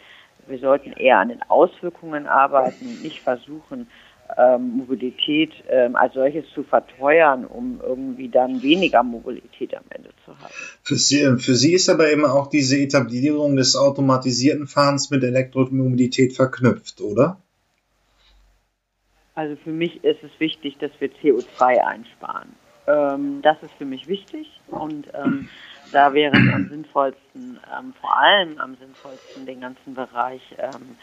wir 0.48 0.60
sollten 0.60 0.94
eher 0.94 1.18
an 1.18 1.30
den 1.30 1.42
Auswirkungen 1.50 2.28
arbeiten, 2.28 3.02
nicht 3.02 3.20
versuchen, 3.22 3.90
ähm, 4.38 4.78
Mobilität 4.78 5.52
ähm, 5.70 5.96
als 5.96 6.14
solches 6.14 6.46
zu 6.54 6.64
verteuern, 6.64 7.46
um 7.46 7.80
irgendwie 7.82 8.30
dann 8.30 8.62
weniger 8.62 9.04
Mobilität 9.04 9.76
am 9.76 9.84
Ende 9.90 10.10
zu 10.26 10.38
haben. 10.38 10.54
Für 10.84 10.96
Sie, 10.96 11.38
für 11.38 11.56
Sie 11.56 11.74
ist 11.74 11.90
aber 11.90 12.12
eben 12.12 12.26
auch 12.26 12.48
diese 12.48 12.78
Etablierung 12.78 13.56
des 13.56 13.76
automatisierten 13.76 14.68
Fahrens 14.68 15.10
mit 15.10 15.24
Elektromobilität 15.24 16.34
verknüpft, 16.34 17.02
oder? 17.02 17.42
Also 19.36 19.56
für 19.64 19.72
mich 19.72 20.04
ist 20.04 20.22
es 20.24 20.32
wichtig, 20.40 20.78
dass 20.80 20.92
wir 21.00 21.10
CO2 21.12 21.78
einsparen. 21.78 22.50
Ähm, 22.88 23.42
das 23.42 23.58
ist 23.64 23.74
für 23.78 23.86
mich 23.86 24.08
wichtig 24.08 24.48
und 24.68 25.08
ähm, 25.14 25.48
da 25.92 26.14
wäre 26.14 26.32
es 26.34 26.54
am 26.54 26.70
sinnvollsten, 26.70 27.60
ähm, 27.78 27.94
vor 28.00 28.18
allem 28.18 28.60
am 28.60 28.76
sinnvollsten, 28.76 29.46
den 29.46 29.62
ganzen 29.62 29.94
Bereich 29.94 30.42
ähm, 30.58 30.98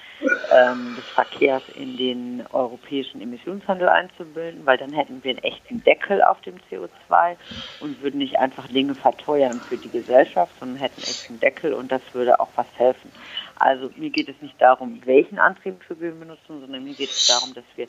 ähm, 0.53 0.95
des 0.97 1.05
Verkehrs 1.07 1.63
in 1.75 1.97
den 1.97 2.45
europäischen 2.53 3.21
Emissionshandel 3.21 3.89
einzubilden, 3.89 4.65
weil 4.65 4.79
dann 4.79 4.93
hätten 4.93 5.23
wir 5.23 5.31
einen 5.31 5.45
echten 5.45 5.83
Deckel 5.85 6.23
auf 6.23 6.41
dem 6.43 6.57
CO2 6.71 7.37
und 7.81 8.03
würden 8.03 8.19
nicht 8.19 8.39
einfach 8.39 8.67
Dinge 8.69 8.95
verteuern 8.95 9.61
für 9.61 9.77
die 9.77 9.91
Gesellschaft, 9.91 10.53
sondern 10.59 10.79
hätten 10.79 11.03
einen 11.03 11.11
echten 11.11 11.41
Deckel 11.41 11.73
und 11.73 11.91
das 11.91 12.03
würde 12.13 12.39
auch 12.41 12.51
was 12.57 12.67
helfen. 12.77 13.11
Also 13.59 13.91
mir 13.97 14.11
geht 14.11 14.29
es 14.29 14.41
nicht 14.43 14.61
darum, 14.61 15.01
welchen 15.05 15.39
Antrieb 15.39 15.77
wir 15.89 16.13
benutzen, 16.13 16.61
sondern 16.61 16.85
mir 16.85 16.95
geht 16.95 17.11
es 17.11 17.27
darum, 17.27 17.55
dass 17.55 17.65
wir 17.77 17.89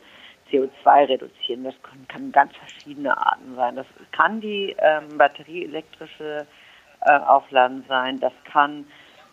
CO2 0.51 1.09
reduzieren. 1.09 1.63
Das 1.63 1.75
können, 1.83 2.07
kann 2.07 2.31
ganz 2.31 2.55
verschiedene 2.55 3.17
Arten 3.17 3.55
sein. 3.55 3.75
Das 3.75 3.87
kann 4.11 4.41
die 4.41 4.75
ähm, 4.79 5.17
batterieelektrische 5.17 6.47
äh, 7.07 7.19
aufladen 7.19 7.85
sein. 7.87 8.19
Das 8.19 8.33
kann 8.51 8.85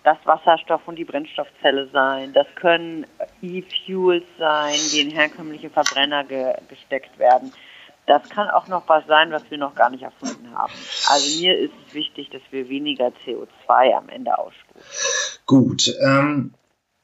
das 0.04 0.18
Wasserstoff 0.24 0.82
und 0.86 0.96
die 0.96 1.04
Brennstoffzelle 1.04 1.88
sein. 1.92 2.32
Das 2.32 2.46
können 2.54 3.06
E-Fuels 3.42 4.24
sein, 4.38 4.74
die 4.92 5.00
in 5.00 5.10
herkömmliche 5.10 5.70
Verbrenner 5.70 6.24
ge 6.24 6.54
gesteckt 6.68 7.18
werden. 7.18 7.52
Das 8.06 8.28
kann 8.28 8.50
auch 8.50 8.68
noch 8.68 8.86
was 8.86 9.06
sein, 9.06 9.32
was 9.32 9.50
wir 9.50 9.56
noch 9.56 9.74
gar 9.74 9.88
nicht 9.88 10.02
erfunden 10.02 10.54
haben. 10.54 10.72
Also 11.08 11.40
mir 11.40 11.58
ist 11.58 11.72
es 11.86 11.94
wichtig, 11.94 12.28
dass 12.30 12.42
wir 12.50 12.68
weniger 12.68 13.10
CO2 13.24 13.94
am 13.94 14.10
Ende 14.10 14.36
ausstoßen. 14.36 15.40
Gut, 15.46 15.94
ähm, 16.04 16.52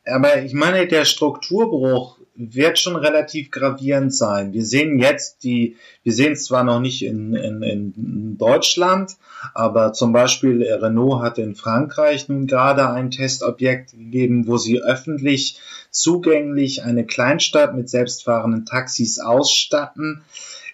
aber 0.05 0.43
ich 0.43 0.53
meine, 0.53 0.87
der 0.87 1.07
Strukturbruch 1.07 2.20
wird 2.41 2.79
schon 2.79 2.97
relativ 2.97 3.51
gravierend 3.51 4.15
sein. 4.15 4.53
Wir 4.53 4.65
sehen 4.65 4.99
jetzt 4.99 5.45
die, 5.45 5.77
wir 6.03 6.13
sehen 6.13 6.33
es 6.33 6.45
zwar 6.45 6.65
noch 6.65 6.81
nicht 6.81 7.05
in, 7.05 7.35
in, 7.35 7.63
in 7.63 8.39
Deutschland, 8.39 9.17
aber 9.55 9.93
zum 9.93 10.13
Beispiel 10.13 10.63
Renault 10.63 11.23
hat 11.23 11.39
in 11.39 11.55
Frankreich 11.55 12.29
nun 12.29 12.47
gerade 12.47 12.89
ein 12.89 13.11
Testobjekt 13.11 13.93
gegeben, 13.93 14.47
wo 14.47 14.57
sie 14.57 14.81
öffentlich 14.81 15.61
zugänglich 15.91 16.83
eine 16.83 17.05
Kleinstadt 17.05 17.75
mit 17.75 17.91
selbstfahrenden 17.91 18.65
Taxis 18.65 19.19
ausstatten. 19.19 20.23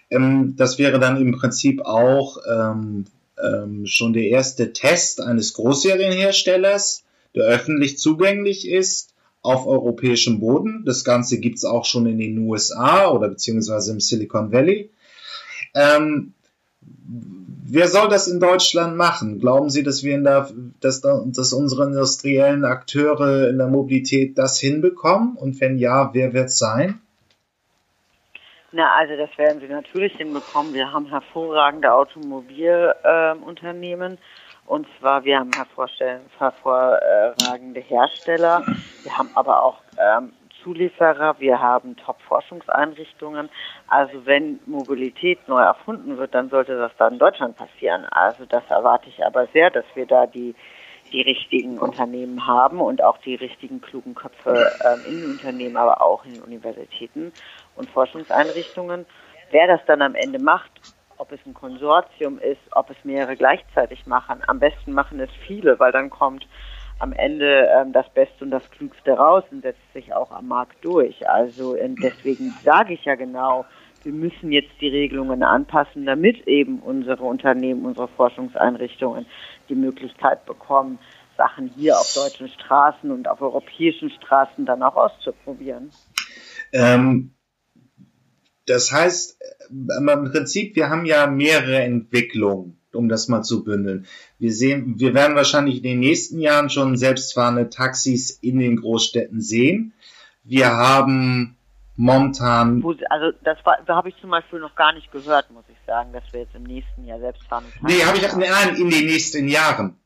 Ähm, 0.09 0.55
das 0.57 0.77
wäre 0.77 0.99
dann 0.99 1.19
im 1.19 1.33
Prinzip 1.33 1.81
auch 1.81 2.37
ähm, 2.49 3.05
ähm, 3.43 3.85
schon 3.85 4.13
der 4.13 4.27
erste 4.27 4.71
Test 4.73 5.21
eines 5.21 5.53
Großserienherstellers, 5.53 7.03
der 7.35 7.43
öffentlich 7.43 7.97
zugänglich 7.97 8.67
ist 8.67 9.13
auf 9.47 9.65
europäischem 9.65 10.41
Boden. 10.41 10.83
Das 10.85 11.05
Ganze 11.05 11.39
gibt's 11.39 11.63
auch 11.63 11.85
schon 11.85 12.05
in 12.05 12.19
den 12.19 12.37
USA 12.39 13.09
oder 13.09 13.29
beziehungsweise 13.29 13.93
im 13.93 14.01
Silicon 14.01 14.51
Valley. 14.51 14.89
Ähm, 15.73 16.33
wer 16.81 17.87
soll 17.87 18.09
das 18.09 18.27
in 18.27 18.41
Deutschland 18.41 18.97
machen? 18.97 19.39
Glauben 19.39 19.69
Sie, 19.69 19.83
dass 19.83 20.03
wir 20.03 20.15
in 20.15 20.25
der, 20.25 20.49
dass, 20.81 20.99
dass 21.01 21.53
unsere 21.53 21.85
industriellen 21.85 22.65
Akteure 22.65 23.47
in 23.47 23.57
der 23.57 23.67
Mobilität 23.67 24.37
das 24.37 24.59
hinbekommen? 24.59 25.37
Und 25.37 25.61
wenn 25.61 25.77
ja, 25.77 26.13
wer 26.13 26.33
wird 26.33 26.47
es 26.47 26.57
sein? 26.57 26.99
Na, 28.73 28.97
also 28.97 29.15
das 29.15 29.29
werden 29.37 29.61
sie 29.61 29.67
natürlich 29.67 30.17
hinbekommen. 30.17 30.73
Wir 30.73 30.91
haben 30.91 31.05
hervorragende 31.05 31.93
Automobilunternehmen. 31.93 34.15
Äh, 34.15 34.17
und 34.67 34.85
zwar, 34.99 35.23
wir 35.23 35.39
haben 35.39 35.51
hervorragende 36.37 37.79
Hersteller, 37.79 38.63
wir 39.03 39.17
haben 39.17 39.29
aber 39.33 39.63
auch 39.63 39.77
ähm, 39.97 40.33
Zulieferer, 40.61 41.39
wir 41.39 41.61
haben 41.61 41.95
Top-Forschungseinrichtungen. 41.95 43.49
Also 43.87 44.25
wenn 44.25 44.59
Mobilität 44.65 45.47
neu 45.47 45.61
erfunden 45.61 46.17
wird, 46.17 46.35
dann 46.35 46.49
sollte 46.49 46.77
das 46.77 46.91
dann 46.97 47.13
in 47.13 47.19
Deutschland 47.19 47.55
passieren. 47.55 48.05
Also 48.11 48.45
das 48.45 48.63
erwarte 48.69 49.07
ich 49.07 49.25
aber 49.25 49.47
sehr, 49.47 49.69
dass 49.69 49.85
wir 49.95 50.05
da 50.05 50.27
die, 50.27 50.53
die 51.13 51.21
richtigen 51.21 51.79
Unternehmen 51.79 52.45
haben 52.45 52.81
und 52.81 53.01
auch 53.01 53.19
die 53.19 53.35
richtigen 53.35 53.79
klugen 53.79 54.15
Köpfe 54.15 54.69
ähm, 54.83 54.99
in 55.07 55.21
den 55.21 55.31
Unternehmen, 55.31 55.77
aber 55.77 56.01
auch 56.01 56.25
in 56.25 56.33
den 56.33 56.43
Universitäten 56.43 57.31
und 57.77 57.89
Forschungseinrichtungen. 57.89 59.05
Wer 59.51 59.67
das 59.67 59.79
dann 59.85 60.01
am 60.01 60.15
Ende 60.15 60.39
macht, 60.39 60.71
ob 61.17 61.31
es 61.31 61.39
ein 61.45 61.53
Konsortium 61.53 62.39
ist, 62.39 62.61
ob 62.71 62.89
es 62.89 62.97
mehrere 63.03 63.35
gleichzeitig 63.35 64.05
machen. 64.05 64.41
Am 64.47 64.59
besten 64.59 64.93
machen 64.93 65.19
es 65.19 65.29
viele, 65.45 65.79
weil 65.79 65.91
dann 65.91 66.09
kommt 66.09 66.47
am 66.99 67.13
Ende 67.13 67.69
ähm, 67.75 67.93
das 67.93 68.09
Beste 68.13 68.43
und 68.43 68.51
das 68.51 68.69
Klügste 68.71 69.11
raus 69.11 69.43
und 69.51 69.61
setzt 69.61 69.93
sich 69.93 70.13
auch 70.13 70.31
am 70.31 70.47
Markt 70.47 70.83
durch. 70.83 71.27
Also 71.29 71.75
deswegen 71.75 72.51
sage 72.63 72.93
ich 72.93 73.05
ja 73.05 73.15
genau, 73.15 73.65
wir 74.03 74.13
müssen 74.13 74.51
jetzt 74.51 74.71
die 74.79 74.87
Regelungen 74.87 75.43
anpassen, 75.43 76.05
damit 76.05 76.47
eben 76.47 76.79
unsere 76.79 77.23
Unternehmen, 77.23 77.85
unsere 77.85 78.07
Forschungseinrichtungen 78.07 79.25
die 79.69 79.75
Möglichkeit 79.75 80.45
bekommen, 80.45 80.97
Sachen 81.35 81.69
hier 81.75 81.97
auf 81.97 82.13
deutschen 82.15 82.47
Straßen 82.47 83.11
und 83.11 83.27
auf 83.27 83.41
europäischen 83.41 84.09
Straßen 84.09 84.65
dann 84.65 84.81
auch 84.81 84.95
auszuprobieren. 84.95 85.91
Ähm, 86.73 87.31
das 88.67 88.91
heißt, 88.91 89.39
im 89.69 90.31
Prinzip, 90.31 90.75
wir 90.75 90.89
haben 90.89 91.05
ja 91.05 91.27
mehrere 91.27 91.81
Entwicklungen 91.81 92.77
um 92.97 93.09
das 93.09 93.27
mal 93.27 93.43
zu 93.43 93.63
bündeln. 93.63 94.07
Wir 94.39 94.51
sehen, 94.51 94.95
wir 94.97 95.13
werden 95.13 95.35
wahrscheinlich 95.35 95.77
in 95.77 95.83
den 95.83 95.99
nächsten 95.99 96.39
Jahren 96.39 96.69
schon 96.69 96.97
selbstfahrende 96.97 97.69
Taxis 97.69 98.31
in 98.31 98.59
den 98.59 98.77
Großstädten 98.77 99.39
sehen. 99.39 99.93
Wir 100.43 100.67
haben 100.67 101.57
momentan. 101.95 102.83
Also 103.09 103.37
das 103.43 103.57
da 103.85 103.95
habe 103.95 104.09
ich 104.09 104.15
zum 104.19 104.31
Beispiel 104.31 104.59
noch 104.59 104.75
gar 104.75 104.93
nicht 104.93 105.11
gehört, 105.11 105.49
muss 105.51 105.65
ich 105.69 105.77
sagen, 105.85 106.11
dass 106.13 106.23
wir 106.31 106.41
jetzt 106.41 106.55
im 106.55 106.63
nächsten 106.63 107.05
Jahr 107.05 107.19
selbstfahrende 107.19 107.71
Taxis. 107.71 107.97
Nee, 107.97 108.03
habe 108.03 108.17
ich 108.17 108.49
nein, 108.49 108.75
in 108.75 108.89
den 108.89 109.05
nächsten 109.05 109.47
Jahren. 109.47 109.97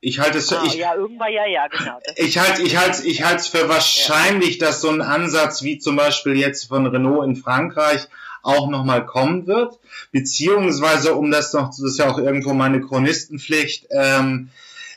Ich 0.00 0.20
halte 0.20 0.38
es 0.38 0.52
ah, 0.52 0.62
ich, 0.66 0.74
ja, 0.74 0.94
irgendwann 0.94 1.32
ja, 1.32 1.46
ja, 1.46 1.68
genau. 1.68 1.98
ich 2.16 2.38
halte 2.38 2.62
ich 2.62 2.76
halte 2.76 3.06
ich 3.06 3.24
halte 3.24 3.40
es 3.40 3.48
für 3.48 3.68
wahrscheinlich, 3.68 4.58
ja. 4.58 4.66
dass 4.66 4.80
so 4.80 4.90
ein 4.90 5.00
Ansatz 5.00 5.62
wie 5.62 5.78
zum 5.78 5.96
Beispiel 5.96 6.36
jetzt 6.36 6.68
von 6.68 6.86
Renault 6.86 7.26
in 7.26 7.36
Frankreich 7.36 8.06
auch 8.42 8.68
nochmal 8.68 9.04
kommen 9.04 9.46
wird, 9.48 9.80
beziehungsweise 10.12 11.14
um 11.14 11.30
das 11.32 11.52
noch, 11.52 11.68
das 11.68 11.80
ist 11.80 11.98
ja 11.98 12.08
auch 12.08 12.18
irgendwo 12.18 12.54
meine 12.54 12.80
Chronistenpflicht, 12.80 13.88
ähm, 13.90 14.50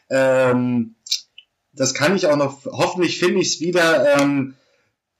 ähm, 0.10 0.96
das 1.74 1.96
kann 1.96 2.15
ich 2.15 2.27
auch 2.27 2.36
noch, 2.36 2.63
hoffentlich 2.65 3.20
finde 3.20 3.41
ich 3.41 3.56
es 3.56 3.60
wieder, 3.60 4.20
ähm, 4.20 4.56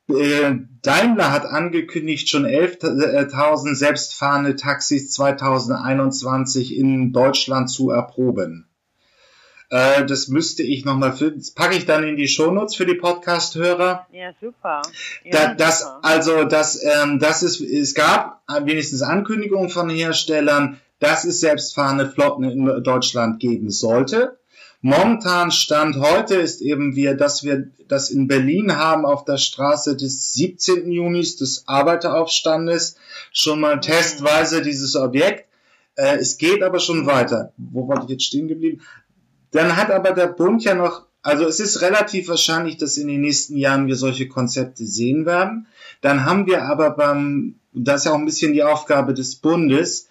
äh, 0.09 0.53
Daimler 0.83 1.31
hat 1.31 1.45
angekündigt, 1.45 2.29
schon 2.29 2.45
11.000 2.45 3.75
selbstfahrende 3.75 4.55
Taxis 4.55 5.12
2021 5.12 6.75
in 6.75 7.12
Deutschland 7.13 7.69
zu 7.69 7.89
erproben. 7.89 8.68
Äh, 9.69 10.05
das 10.05 10.27
müsste 10.27 10.63
ich 10.63 10.85
nochmal 10.85 11.13
für, 11.15 11.31
das 11.31 11.51
packe 11.51 11.75
ich 11.75 11.85
dann 11.85 12.03
in 12.03 12.15
die 12.15 12.27
Shownotes 12.27 12.75
für 12.75 12.85
die 12.85 12.95
Podcast-Hörer. 12.95 14.07
Ja, 14.11 14.33
super. 14.41 14.81
Ja, 15.23 15.31
da, 15.31 15.53
das, 15.53 15.81
super. 15.81 15.99
also, 16.01 16.43
das, 16.45 16.83
ähm, 16.83 17.19
das 17.19 17.43
ist, 17.43 17.61
es 17.61 17.93
gab 17.93 18.41
wenigstens 18.63 19.01
Ankündigungen 19.01 19.69
von 19.69 19.89
Herstellern, 19.89 20.79
dass 20.99 21.23
es 21.23 21.39
selbstfahrende 21.39 22.09
Flotten 22.09 22.43
in 22.43 22.83
Deutschland 22.83 23.39
geben 23.39 23.69
sollte. 23.69 24.39
Momentan 24.81 25.51
Stand 25.51 25.97
heute 25.97 26.35
ist 26.35 26.61
eben 26.61 26.95
wir, 26.95 27.13
dass 27.13 27.43
wir 27.43 27.69
das 27.89 28.09
in 28.09 28.27
Berlin 28.27 28.77
haben 28.77 29.05
auf 29.05 29.25
der 29.25 29.38
Straße 29.38 29.97
des 29.97 30.33
17. 30.33 30.89
Junis 30.89 31.35
des 31.35 31.67
Arbeiteraufstandes 31.67 32.95
schon 33.33 33.59
mal 33.59 33.75
mhm. 33.75 33.81
testweise 33.81 34.61
dieses 34.61 34.95
Objekt. 34.95 35.49
Äh, 35.95 36.17
es 36.17 36.38
geht 36.38 36.63
aber 36.63 36.79
schon 36.79 37.05
weiter. 37.05 37.51
Wo 37.57 37.88
wollte 37.88 38.03
ich 38.05 38.11
jetzt 38.11 38.23
stehen 38.23 38.47
geblieben? 38.47 38.81
Dann 39.51 39.75
hat 39.75 39.91
aber 39.91 40.12
der 40.12 40.27
Bund 40.27 40.63
ja 40.63 40.75
noch, 40.75 41.06
also 41.22 41.46
es 41.46 41.60
ist 41.60 41.82
relativ 41.82 42.27
wahrscheinlich, 42.27 42.77
dass 42.77 42.98
in 42.98 43.08
den 43.08 43.22
nächsten 43.22 43.58
Jahren 43.58 43.88
wir 43.88 43.96
solche 43.96 44.27
Konzepte 44.27 44.86
sehen 44.86 45.25
werden. 45.25 45.68
Dann 46.01 46.25
haben 46.25 46.46
wir 46.46 46.63
aber 46.63 46.91
beim, 46.91 47.56
das 47.74 48.01
ist 48.01 48.06
ja 48.06 48.12
auch 48.12 48.18
ein 48.18 48.25
bisschen 48.25 48.53
die 48.53 48.63
Aufgabe 48.63 49.13
des 49.13 49.36
Bundes, 49.36 50.08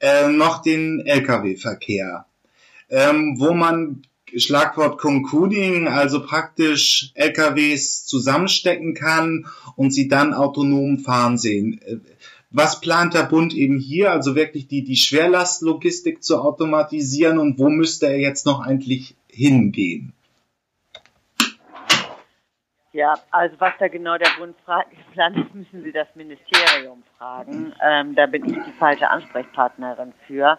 äh, 0.00 0.28
noch 0.28 0.62
den 0.62 1.00
Lkw-Verkehr, 1.06 2.26
ähm, 2.88 3.36
wo 3.38 3.52
man 3.52 4.02
Schlagwort 4.36 4.98
Concuding, 4.98 5.88
also 5.88 6.24
praktisch 6.24 7.10
LKWs 7.14 8.06
zusammenstecken 8.06 8.94
kann 8.94 9.46
und 9.76 9.92
sie 9.92 10.08
dann 10.08 10.34
autonom 10.34 10.98
fahren 10.98 11.36
sehen. 11.36 11.80
Was 12.52 12.80
plant 12.80 13.14
der 13.14 13.22
Bund 13.22 13.54
eben 13.54 13.78
hier, 13.78 14.10
also 14.10 14.34
wirklich 14.34 14.66
die, 14.66 14.82
die 14.82 14.96
Schwerlastlogistik 14.96 16.24
zu 16.24 16.40
automatisieren 16.40 17.38
und 17.38 17.58
wo 17.60 17.68
müsste 17.68 18.06
er 18.06 18.18
jetzt 18.18 18.44
noch 18.44 18.60
eigentlich 18.60 19.14
hingehen? 19.30 20.12
Ja, 22.92 23.14
also 23.30 23.54
was 23.60 23.74
da 23.78 23.86
genau 23.86 24.18
der 24.18 24.30
Bund 24.36 24.56
plant, 24.64 25.54
müssen 25.54 25.84
Sie 25.84 25.92
das 25.92 26.08
Ministerium 26.16 27.04
fragen. 27.16 27.72
Ähm, 27.80 28.16
da 28.16 28.26
bin 28.26 28.44
ich 28.44 28.56
die 28.64 28.78
falsche 28.80 29.08
Ansprechpartnerin 29.08 30.12
für. 30.26 30.58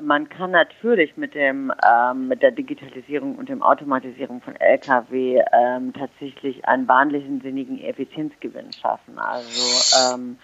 Man 0.00 0.30
kann 0.30 0.52
natürlich 0.52 1.18
mit 1.18 1.34
dem 1.34 1.70
ähm, 1.86 2.28
mit 2.28 2.40
der 2.40 2.52
Digitalisierung 2.52 3.36
und 3.36 3.50
dem 3.50 3.62
Automatisierung 3.62 4.40
von 4.40 4.56
Lkw 4.56 5.42
ähm, 5.52 5.92
tatsächlich 5.92 6.64
einen 6.66 6.88
wahnsinnigen 6.88 7.80
Effizienzgewinn 7.80 8.72
schaffen. 8.72 9.18
Also 9.18 10.14
ähm, 10.14 10.38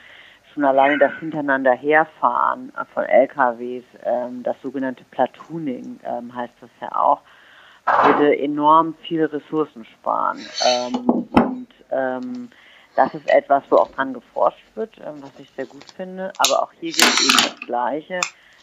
schon 0.55 0.65
alleine 0.65 0.99
das 0.99 1.13
Hintereinander-Herfahren 1.19 2.73
von 2.95 3.05
LKWs, 3.05 3.85
ähm, 4.05 4.43
das 4.45 4.57
sogenannte 4.63 5.05
Platooning 5.11 5.99
ähm, 6.05 6.35
heißt 6.35 6.55
das 6.61 6.71
ja 6.81 6.95
auch, 6.95 7.21
würde 8.05 8.39
enorm 8.39 8.95
viel 9.03 9.25
Ressourcen 9.25 9.85
sparen. 9.85 10.39
Ähm, 10.65 11.29
und 11.33 11.69
das 12.97 13.15
ist 13.15 13.29
etwas, 13.29 13.63
wo 13.71 13.77
auch 13.77 13.91
dran 13.91 14.15
geforscht 14.15 14.65
wird, 14.75 14.97
was 14.99 15.31
ich 15.39 15.51
sehr 15.51 15.67
gut 15.67 15.85
finde. 15.97 16.33
Aber 16.39 16.63
auch 16.63 16.73
hier 16.81 16.93
gilt 16.93 17.21
eben 17.21 17.37
das 17.43 17.61
Gleiche. 17.67 18.21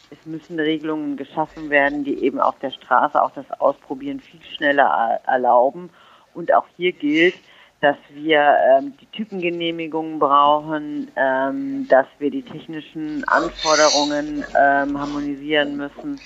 Es 0.09 0.25
müssen 0.25 0.59
Regelungen 0.59 1.15
geschaffen 1.15 1.69
werden, 1.69 2.03
die 2.03 2.23
eben 2.23 2.41
auf 2.41 2.57
der 2.59 2.71
Straße 2.71 3.21
auch 3.21 3.31
das 3.31 3.49
Ausprobieren 3.59 4.19
viel 4.19 4.41
schneller 4.41 5.19
erlauben. 5.25 5.89
Und 6.33 6.53
auch 6.53 6.65
hier 6.75 6.91
gilt, 6.91 7.35
dass 7.81 7.97
wir 8.09 8.39
ähm, 8.39 8.93
die 9.01 9.07
Typengenehmigungen 9.07 10.19
brauchen, 10.19 11.11
ähm, 11.15 11.87
dass 11.89 12.05
wir 12.19 12.29
die 12.29 12.43
technischen 12.43 13.23
Anforderungen 13.27 14.45
ähm, 14.55 14.99
harmonisieren 14.99 15.77
müssen, 15.77 16.17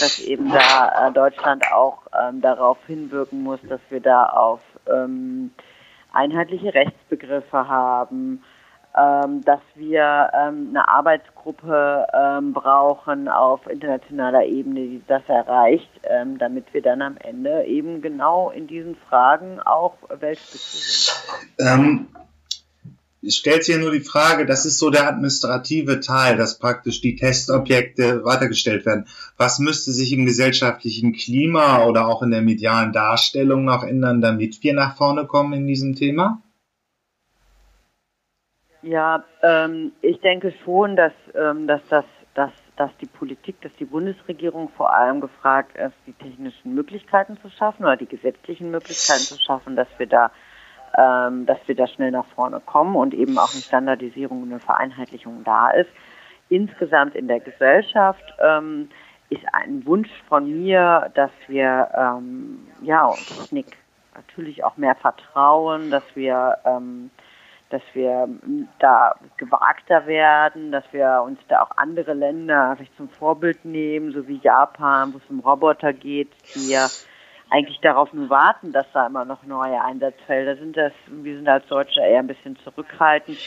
dass 0.00 0.18
eben 0.20 0.50
da 0.50 1.08
äh, 1.08 1.12
Deutschland 1.12 1.64
auch 1.70 1.98
ähm, 2.18 2.40
darauf 2.40 2.78
hinwirken 2.86 3.42
muss, 3.42 3.60
dass 3.68 3.80
wir 3.90 4.00
da 4.00 4.24
auf 4.24 4.60
ähm, 4.90 5.50
einheitliche 6.12 6.72
Rechtsbegriffe 6.72 7.68
haben, 7.68 8.42
ähm, 8.96 9.42
dass 9.44 9.60
wir 9.74 10.30
ähm, 10.34 10.68
eine 10.70 10.86
Arbeitsgruppe 10.86 12.06
ähm, 12.12 12.52
brauchen 12.52 13.28
auf 13.28 13.66
internationaler 13.66 14.44
Ebene, 14.44 14.80
die 14.80 15.02
das 15.06 15.22
erreicht, 15.28 15.88
ähm, 16.04 16.36
damit 16.38 16.72
wir 16.74 16.82
dann 16.82 17.00
am 17.00 17.16
Ende 17.16 17.64
eben 17.64 18.02
genau 18.02 18.50
in 18.50 18.66
diesen 18.66 18.96
Fragen 19.08 19.60
auch 19.60 19.96
Weltspitze 20.08 20.76
sind. 20.76 21.66
Ähm, 21.66 22.08
stellt 23.26 23.64
sich 23.64 23.74
ja 23.74 23.80
nur 23.80 23.92
die 23.92 24.00
Frage, 24.00 24.44
das 24.44 24.66
ist 24.66 24.78
so 24.78 24.90
der 24.90 25.08
administrative 25.08 26.00
Teil, 26.00 26.36
dass 26.36 26.58
praktisch 26.58 27.00
die 27.00 27.16
Testobjekte 27.16 28.24
weitergestellt 28.24 28.84
werden. 28.84 29.06
Was 29.36 29.58
müsste 29.58 29.92
sich 29.92 30.12
im 30.12 30.26
gesellschaftlichen 30.26 31.12
Klima 31.12 31.84
oder 31.86 32.08
auch 32.08 32.22
in 32.22 32.30
der 32.30 32.42
medialen 32.42 32.92
Darstellung 32.92 33.64
noch 33.64 33.84
ändern, 33.84 34.20
damit 34.20 34.62
wir 34.62 34.74
nach 34.74 34.96
vorne 34.96 35.26
kommen 35.26 35.52
in 35.52 35.66
diesem 35.66 35.94
Thema? 35.94 36.42
Ja, 38.82 39.24
ähm, 39.42 39.92
ich 40.02 40.20
denke 40.20 40.52
schon, 40.64 40.96
dass, 40.96 41.12
ähm, 41.34 41.66
dass, 41.66 41.80
das, 41.88 42.04
dass, 42.34 42.50
dass 42.76 42.90
die 43.00 43.06
Politik, 43.06 43.60
dass 43.60 43.72
die 43.78 43.84
Bundesregierung 43.84 44.70
vor 44.76 44.92
allem 44.92 45.20
gefragt 45.20 45.76
ist, 45.76 45.94
die 46.06 46.12
technischen 46.12 46.74
Möglichkeiten 46.74 47.38
zu 47.40 47.48
schaffen 47.48 47.84
oder 47.84 47.96
die 47.96 48.06
gesetzlichen 48.06 48.70
Möglichkeiten 48.70 49.22
zu 49.22 49.38
schaffen, 49.40 49.76
dass 49.76 49.88
wir 49.98 50.06
da 50.06 50.30
ähm, 50.96 51.46
dass 51.46 51.58
wir 51.66 51.74
da 51.74 51.86
schnell 51.86 52.10
nach 52.10 52.26
vorne 52.34 52.60
kommen 52.60 52.96
und 52.96 53.14
eben 53.14 53.38
auch 53.38 53.52
eine 53.52 53.62
Standardisierung 53.62 54.42
und 54.42 54.50
eine 54.50 54.60
Vereinheitlichung 54.60 55.42
da 55.44 55.70
ist. 55.70 55.88
Insgesamt 56.48 57.14
in 57.14 57.28
der 57.28 57.40
Gesellschaft 57.40 58.22
ähm, 58.38 58.90
ist 59.30 59.44
ein 59.52 59.86
Wunsch 59.86 60.10
von 60.28 60.62
mir, 60.62 61.10
dass 61.14 61.30
wir 61.48 61.88
ähm, 61.96 62.66
ja 62.82 63.10
Technik 63.10 63.78
natürlich 64.14 64.64
auch 64.64 64.76
mehr 64.76 64.94
vertrauen, 64.94 65.90
dass 65.90 66.04
wir 66.14 66.58
ähm, 66.66 67.10
dass 67.72 67.82
wir 67.94 68.28
da 68.78 69.14
gewagter 69.36 70.06
werden, 70.06 70.72
dass 70.72 70.84
wir 70.92 71.22
uns 71.24 71.38
da 71.48 71.62
auch 71.62 71.70
andere 71.76 72.12
Länder 72.12 72.74
vielleicht 72.76 72.96
zum 72.96 73.08
Vorbild 73.08 73.64
nehmen, 73.64 74.12
so 74.12 74.28
wie 74.28 74.40
Japan, 74.42 75.12
wo 75.12 75.18
es 75.18 75.30
um 75.30 75.40
Roboter 75.40 75.92
geht, 75.92 76.30
die 76.54 76.70
ja 76.70 76.86
eigentlich 77.52 77.80
darauf 77.80 78.12
nur 78.14 78.30
warten, 78.30 78.72
dass 78.72 78.86
da 78.92 79.06
immer 79.06 79.26
noch 79.26 79.42
neue 79.42 79.82
Einsatzfelder 79.82 80.56
sind. 80.56 80.76
Das, 80.76 80.92
wir 81.06 81.36
sind 81.36 81.48
als 81.48 81.66
Deutsche 81.66 82.00
eher 82.00 82.20
ein 82.20 82.26
bisschen 82.26 82.56
zurückhaltend. 82.56 83.38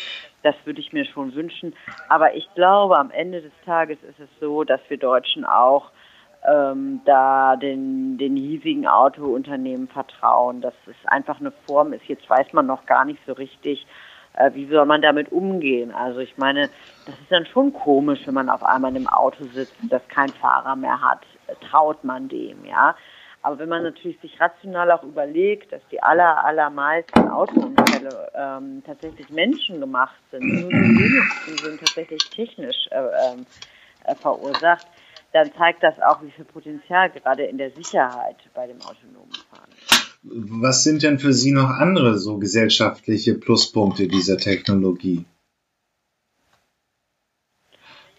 Das 0.43 0.55
würde 0.63 0.79
ich 0.79 0.93
mir 0.93 1.05
schon 1.05 1.33
wünschen. 1.33 1.73
Aber 2.07 2.35
ich 2.35 2.47
glaube, 2.53 2.97
am 2.99 3.09
Ende 3.09 3.41
des 3.41 3.51
Tages 3.65 3.97
ist 4.03 4.19
es 4.19 4.29
so, 4.39 4.63
dass 4.63 4.79
wir 4.89 4.97
Deutschen 4.97 5.43
auch 5.43 5.89
ähm, 6.47 7.01
da 7.05 7.55
den, 7.55 8.19
den 8.19 8.35
hiesigen 8.35 8.85
Autounternehmen 8.85 9.87
vertrauen. 9.87 10.61
Dass 10.61 10.75
es 10.85 10.95
einfach 11.05 11.39
eine 11.39 11.51
Form 11.65 11.91
ist. 11.91 12.05
Jetzt 12.05 12.29
weiß 12.29 12.53
man 12.53 12.67
noch 12.67 12.85
gar 12.85 13.05
nicht 13.05 13.19
so 13.25 13.33
richtig, 13.33 13.87
äh, 14.35 14.51
wie 14.53 14.67
soll 14.67 14.85
man 14.85 15.01
damit 15.01 15.31
umgehen? 15.31 15.91
Also 15.91 16.19
ich 16.19 16.37
meine, 16.37 16.69
das 17.05 17.15
ist 17.15 17.31
dann 17.31 17.45
schon 17.45 17.73
komisch, 17.73 18.19
wenn 18.25 18.33
man 18.33 18.49
auf 18.49 18.63
einmal 18.63 18.91
in 18.91 18.97
einem 18.97 19.07
Auto 19.07 19.45
sitzt, 19.45 19.75
das 19.89 20.01
kein 20.07 20.29
Fahrer 20.29 20.75
mehr 20.75 21.01
hat. 21.01 21.21
Traut 21.69 22.03
man 22.03 22.27
dem, 22.27 22.65
ja? 22.65 22.95
Aber 23.45 23.59
wenn 23.59 23.69
man 23.69 23.83
natürlich 23.83 24.19
sich 24.21 24.41
rational 24.41 24.91
auch 24.91 25.03
überlegt, 25.03 25.71
dass 25.71 25.81
die 25.91 26.01
aller, 26.01 26.43
allermeisten 26.43 27.29
Autounfälle 27.29 28.31
ähm, 28.33 28.81
tatsächlich 28.83 29.29
menschengemacht 29.29 30.19
sind, 30.31 30.41
nur 30.41 30.71
die 30.71 30.73
wenigsten 30.73 31.57
sind 31.59 31.79
tatsächlich 31.79 32.27
technisch 32.31 32.87
äh, 32.89 32.97
ähm, 32.97 33.45
äh, 34.05 34.15
verursacht, 34.15 34.87
dann 35.31 35.53
zeigt 35.53 35.83
das 35.83 35.93
auch, 36.01 36.23
wie 36.23 36.31
viel 36.31 36.45
Potenzial 36.45 37.11
gerade 37.11 37.43
in 37.43 37.59
der 37.59 37.69
Sicherheit 37.69 38.37
bei 38.55 38.65
dem 38.65 38.77
autonomen. 38.81 39.29
Was 40.27 40.83
sind 40.83 41.03
denn 41.03 41.19
für 41.19 41.33
Sie 41.33 41.51
noch 41.51 41.69
andere 41.69 42.17
so 42.17 42.37
gesellschaftliche 42.39 43.35
Pluspunkte 43.35 44.07
dieser 44.07 44.37
Technologie? 44.37 45.25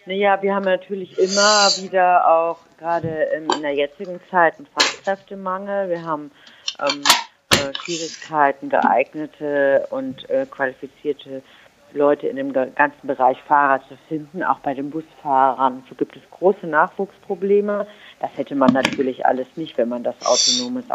Naja, 0.05 0.41
wir 0.41 0.55
haben 0.55 0.63
natürlich 0.63 1.17
immer 1.17 1.67
wieder 1.81 2.25
auch 2.29 2.59
gerade 2.77 3.09
in 3.35 3.61
der 3.61 3.73
jetzigen 3.73 4.21
Zeit 4.31 4.57
einen 4.57 4.67
Fachkräftemangel. 4.67 5.89
Wir 5.89 6.03
haben 6.03 6.31
ähm, 6.79 7.03
äh, 7.51 7.73
Schwierigkeiten, 7.77 8.69
geeignete 8.69 9.85
und 9.89 10.29
äh, 10.29 10.45
qualifizierte 10.49 11.41
Leute 11.93 12.27
in 12.27 12.35
dem 12.35 12.53
ganzen 12.53 13.07
Bereich 13.07 13.41
Fahrer 13.43 13.81
zu 13.87 13.95
finden, 14.07 14.43
auch 14.43 14.59
bei 14.59 14.73
den 14.73 14.89
Busfahrern. 14.89 15.83
So 15.89 15.95
gibt 15.95 16.15
es 16.15 16.21
große 16.31 16.67
Nachwuchsprobleme. 16.67 17.87
Das 18.19 18.29
hätte 18.35 18.55
man 18.55 18.73
natürlich 18.73 19.25
alles 19.25 19.47
nicht, 19.55 19.77
wenn 19.77 19.89
man 19.89 20.03
das 20.03 20.15
autonomes, 20.25 20.85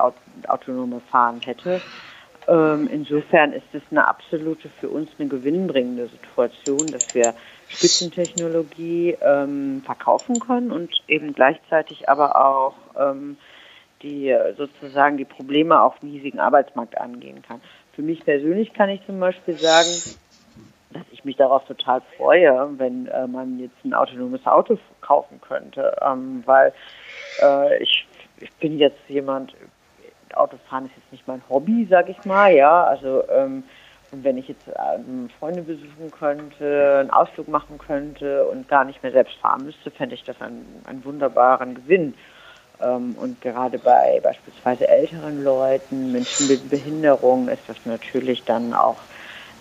autonome 0.46 1.00
Fahren 1.11 1.40
hätte. 1.44 1.81
Ähm, 2.48 2.88
insofern 2.90 3.52
ist 3.52 3.72
es 3.72 3.83
eine 3.90 4.07
absolute 4.07 4.68
für 4.81 4.88
uns 4.88 5.11
eine 5.18 5.28
gewinnbringende 5.28 6.09
Situation, 6.09 6.90
dass 6.90 7.14
wir 7.14 7.35
Spitzentechnologie 7.68 9.16
ähm, 9.20 9.83
verkaufen 9.85 10.40
können 10.40 10.72
und 10.72 10.90
eben 11.07 11.35
gleichzeitig 11.35 12.09
aber 12.09 12.44
auch 12.44 12.74
ähm, 12.98 13.37
die 14.02 14.37
sozusagen 14.59 15.16
die 15.16 15.24
Probleme 15.24 15.81
auf 15.81 16.00
dem 16.00 16.11
hiesigen 16.11 16.40
Arbeitsmarkt 16.40 16.98
angehen 16.98 17.42
kann. 17.42 17.61
Für 17.94 18.02
mich 18.02 18.24
persönlich 18.24 18.72
kann 18.72 18.88
ich 18.88 19.05
zum 19.07 19.20
Beispiel 19.20 19.55
sagen, 19.55 19.88
dass 20.92 21.05
ich 21.11 21.24
mich 21.24 21.37
darauf 21.37 21.64
total 21.64 22.02
freue, 22.16 22.68
wenn 22.78 23.07
äh, 23.07 23.26
man 23.26 23.59
jetzt 23.59 23.85
ein 23.85 23.94
autonomes 23.94 24.46
Auto 24.46 24.78
kaufen 25.00 25.40
könnte, 25.40 25.96
ähm, 26.00 26.42
weil 26.46 26.72
äh, 27.40 27.83
ich, 27.83 28.07
ich 28.40 28.52
bin 28.55 28.78
jetzt 28.78 29.00
jemand, 29.09 29.55
Autofahren 30.35 30.87
ist 30.87 30.96
jetzt 30.96 31.12
nicht 31.12 31.28
mein 31.28 31.42
Hobby, 31.48 31.87
sag 31.90 32.09
ich 32.09 32.24
mal, 32.24 32.52
ja. 32.55 32.85
Also 32.85 33.24
ähm, 33.28 33.64
und 34.12 34.24
wenn 34.24 34.37
ich 34.37 34.46
jetzt 34.46 34.68
ähm, 34.68 35.31
Freunde 35.38 35.62
besuchen 35.62 36.11
könnte, 36.11 36.98
einen 37.00 37.11
Ausflug 37.11 37.48
machen 37.48 37.78
könnte 37.78 38.44
und 38.44 38.68
gar 38.68 38.85
nicht 38.85 39.02
mehr 39.02 39.12
selbst 39.12 39.37
fahren 39.38 39.64
müsste, 39.64 39.90
fände 39.90 40.14
ich 40.14 40.22
das 40.22 40.40
einen, 40.40 40.83
einen 40.87 41.02
wunderbaren 41.05 41.74
Gewinn. 41.74 42.14
Ähm, 42.83 43.16
und 43.18 43.40
gerade 43.40 43.78
bei 43.78 44.20
beispielsweise 44.22 44.87
älteren 44.87 45.42
Leuten, 45.42 46.12
Menschen 46.12 46.46
mit 46.46 46.68
Behinderung, 46.68 47.48
ist 47.48 47.62
das 47.66 47.78
natürlich 47.87 48.44
dann 48.44 48.74
auch 48.74 48.98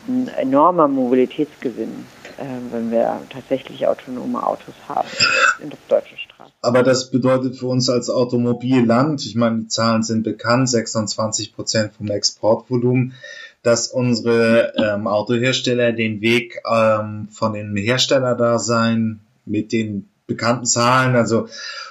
ein 0.07 0.27
enormer 0.27 0.87
Mobilitätsgewinn, 0.87 2.05
äh, 2.37 2.43
wenn 2.71 2.91
wir 2.91 3.21
tatsächlich 3.29 3.87
autonome 3.87 4.45
Autos 4.45 4.73
haben 4.87 5.07
in 5.61 5.69
der 5.69 5.79
deutschen 5.87 6.17
Straße. 6.17 6.51
Aber 6.61 6.83
das 6.83 7.11
bedeutet 7.11 7.57
für 7.57 7.67
uns 7.67 7.89
als 7.89 8.09
Automobilland, 8.09 9.25
ich 9.25 9.35
meine, 9.35 9.59
die 9.59 9.67
Zahlen 9.67 10.03
sind 10.03 10.23
bekannt, 10.23 10.69
26 10.69 11.55
Prozent 11.55 11.93
vom 11.93 12.07
Exportvolumen, 12.07 13.13
dass 13.63 13.87
unsere 13.87 14.73
ähm, 14.75 15.07
Autohersteller 15.07 15.91
den 15.91 16.21
Weg 16.21 16.61
ähm, 16.69 17.27
von 17.31 17.53
dem 17.53 17.75
Herstellerdasein 17.75 19.19
mit 19.45 19.71
den 19.71 20.09
bekannten 20.25 20.65
Zahlen, 20.65 21.15
also 21.15 21.47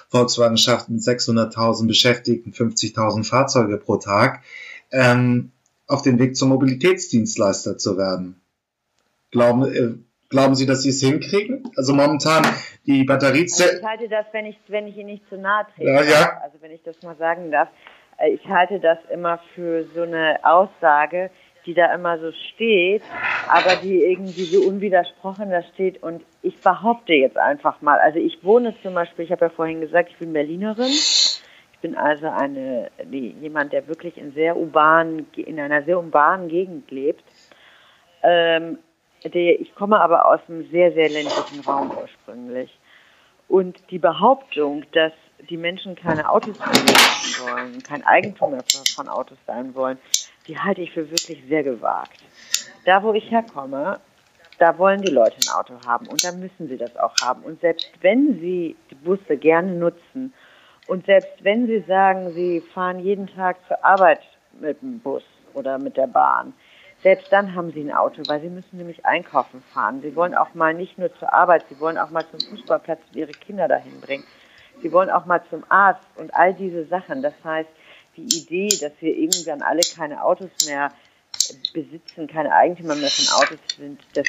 Volkswagen 0.08 0.56
schafft 0.56 0.88
mit 0.88 1.00
600.000 1.00 1.86
Beschäftigten 1.86 2.52
50.000 2.52 3.24
Fahrzeuge 3.24 3.76
pro 3.76 3.96
Tag, 3.96 4.42
ähm, 4.90 5.52
auf 5.90 6.02
den 6.02 6.18
Weg 6.18 6.36
zum 6.36 6.50
Mobilitätsdienstleister 6.50 7.76
zu 7.76 7.98
werden. 7.98 8.40
Glauben, 9.30 9.64
äh, 9.64 9.94
glauben 10.28 10.54
Sie, 10.54 10.66
dass 10.66 10.82
Sie 10.82 10.90
es 10.90 11.00
hinkriegen? 11.00 11.70
Also 11.76 11.94
momentan 11.94 12.44
die 12.86 13.04
Batteriezellen. 13.04 13.76
Also 13.76 13.80
ich 13.82 13.88
halte 13.88 14.08
das, 14.08 14.26
wenn 14.32 14.46
ich, 14.46 14.58
wenn 14.68 14.86
ich 14.86 14.96
Ihnen 14.96 15.10
nicht 15.10 15.28
zu 15.28 15.36
nahe 15.36 15.66
trete, 15.74 15.90
ja, 15.90 16.02
ja. 16.02 16.40
also 16.42 16.58
wenn 16.60 16.70
ich 16.70 16.82
das 16.82 17.00
mal 17.02 17.16
sagen 17.16 17.50
darf, 17.50 17.68
äh, 18.18 18.30
ich 18.30 18.46
halte 18.48 18.78
das 18.78 18.98
immer 19.12 19.40
für 19.54 19.84
so 19.94 20.02
eine 20.02 20.38
Aussage, 20.42 21.30
die 21.66 21.74
da 21.74 21.92
immer 21.94 22.18
so 22.18 22.32
steht, 22.54 23.02
aber 23.48 23.76
die 23.76 24.02
irgendwie 24.02 24.44
so 24.44 24.60
unwidersprochen 24.62 25.50
da 25.50 25.62
steht. 25.74 26.02
Und 26.02 26.22
ich 26.42 26.58
behaupte 26.60 27.12
jetzt 27.12 27.36
einfach 27.36 27.82
mal, 27.82 27.98
also 27.98 28.18
ich 28.18 28.42
wohne 28.42 28.74
zum 28.82 28.94
Beispiel, 28.94 29.24
ich 29.24 29.32
habe 29.32 29.46
ja 29.46 29.50
vorhin 29.50 29.80
gesagt, 29.80 30.10
ich 30.10 30.18
bin 30.18 30.32
Berlinerin. 30.32 30.90
Bin 31.82 31.96
also 31.96 32.28
eine, 32.28 32.90
die, 33.04 33.30
jemand, 33.40 33.72
der 33.72 33.88
wirklich 33.88 34.16
in 34.16 34.32
sehr 34.32 34.56
urbanen, 34.56 35.26
in 35.36 35.58
einer 35.58 35.82
sehr 35.82 35.98
urbanen 35.98 36.48
Gegend 36.48 36.90
lebt. 36.90 37.24
Ähm, 38.22 38.78
der, 39.24 39.60
ich 39.60 39.74
komme 39.74 40.00
aber 40.00 40.26
aus 40.26 40.40
einem 40.48 40.68
sehr, 40.70 40.92
sehr 40.92 41.08
ländlichen 41.08 41.60
Raum 41.66 41.90
ursprünglich. 41.90 42.78
Und 43.48 43.78
die 43.90 43.98
Behauptung, 43.98 44.84
dass 44.92 45.12
die 45.48 45.56
Menschen 45.56 45.94
keine 45.96 46.28
Autos 46.28 46.58
mehr 46.58 46.68
wollen, 46.68 47.82
kein 47.82 48.04
Eigentum 48.04 48.56
von 48.94 49.08
Autos 49.08 49.38
sein 49.46 49.74
wollen, 49.74 49.98
die 50.46 50.58
halte 50.58 50.82
ich 50.82 50.92
für 50.92 51.10
wirklich 51.10 51.42
sehr 51.48 51.62
gewagt. 51.62 52.20
Da, 52.84 53.02
wo 53.02 53.12
ich 53.12 53.30
herkomme, 53.30 54.00
da 54.58 54.76
wollen 54.78 55.00
die 55.00 55.10
Leute 55.10 55.36
ein 55.36 55.54
Auto 55.58 55.74
haben 55.86 56.06
und 56.06 56.22
da 56.22 56.32
müssen 56.32 56.68
sie 56.68 56.76
das 56.76 56.96
auch 56.96 57.14
haben. 57.22 57.42
Und 57.42 57.60
selbst 57.60 57.90
wenn 58.02 58.38
sie 58.40 58.76
die 58.90 58.94
Busse 58.94 59.36
gerne 59.36 59.72
nutzen 59.72 60.32
und 60.90 61.06
selbst 61.06 61.44
wenn 61.44 61.68
sie 61.68 61.84
sagen, 61.86 62.32
sie 62.34 62.60
fahren 62.74 62.98
jeden 62.98 63.28
Tag 63.28 63.58
zur 63.68 63.84
Arbeit 63.84 64.18
mit 64.60 64.82
dem 64.82 64.98
Bus 64.98 65.22
oder 65.54 65.78
mit 65.78 65.96
der 65.96 66.08
Bahn, 66.08 66.52
selbst 67.04 67.32
dann 67.32 67.54
haben 67.54 67.70
sie 67.70 67.82
ein 67.82 67.92
Auto, 67.92 68.22
weil 68.26 68.40
sie 68.40 68.48
müssen 68.48 68.76
nämlich 68.76 69.06
einkaufen 69.06 69.62
fahren. 69.72 70.00
Sie 70.02 70.16
wollen 70.16 70.34
auch 70.34 70.52
mal 70.54 70.74
nicht 70.74 70.98
nur 70.98 71.14
zur 71.14 71.32
Arbeit, 71.32 71.64
sie 71.68 71.78
wollen 71.78 71.96
auch 71.96 72.10
mal 72.10 72.24
zum 72.26 72.40
Fußballplatz 72.40 72.98
und 73.08 73.16
ihre 73.16 73.30
Kinder 73.30 73.68
dahin 73.68 74.00
bringen. 74.00 74.24
Sie 74.82 74.90
wollen 74.90 75.10
auch 75.10 75.26
mal 75.26 75.40
zum 75.48 75.62
Arzt 75.68 76.02
und 76.16 76.34
all 76.34 76.54
diese 76.54 76.84
Sachen. 76.86 77.22
Das 77.22 77.34
heißt, 77.44 77.70
die 78.16 78.24
Idee, 78.24 78.68
dass 78.80 78.92
wir 78.98 79.16
irgendwann 79.16 79.62
alle 79.62 79.82
keine 79.96 80.24
Autos 80.24 80.50
mehr 80.66 80.90
besitzen, 81.72 82.26
keine 82.26 82.52
Eigentümer 82.52 82.96
mehr 82.96 83.10
von 83.10 83.40
Autos 83.40 83.60
sind, 83.78 84.00
das 84.14 84.26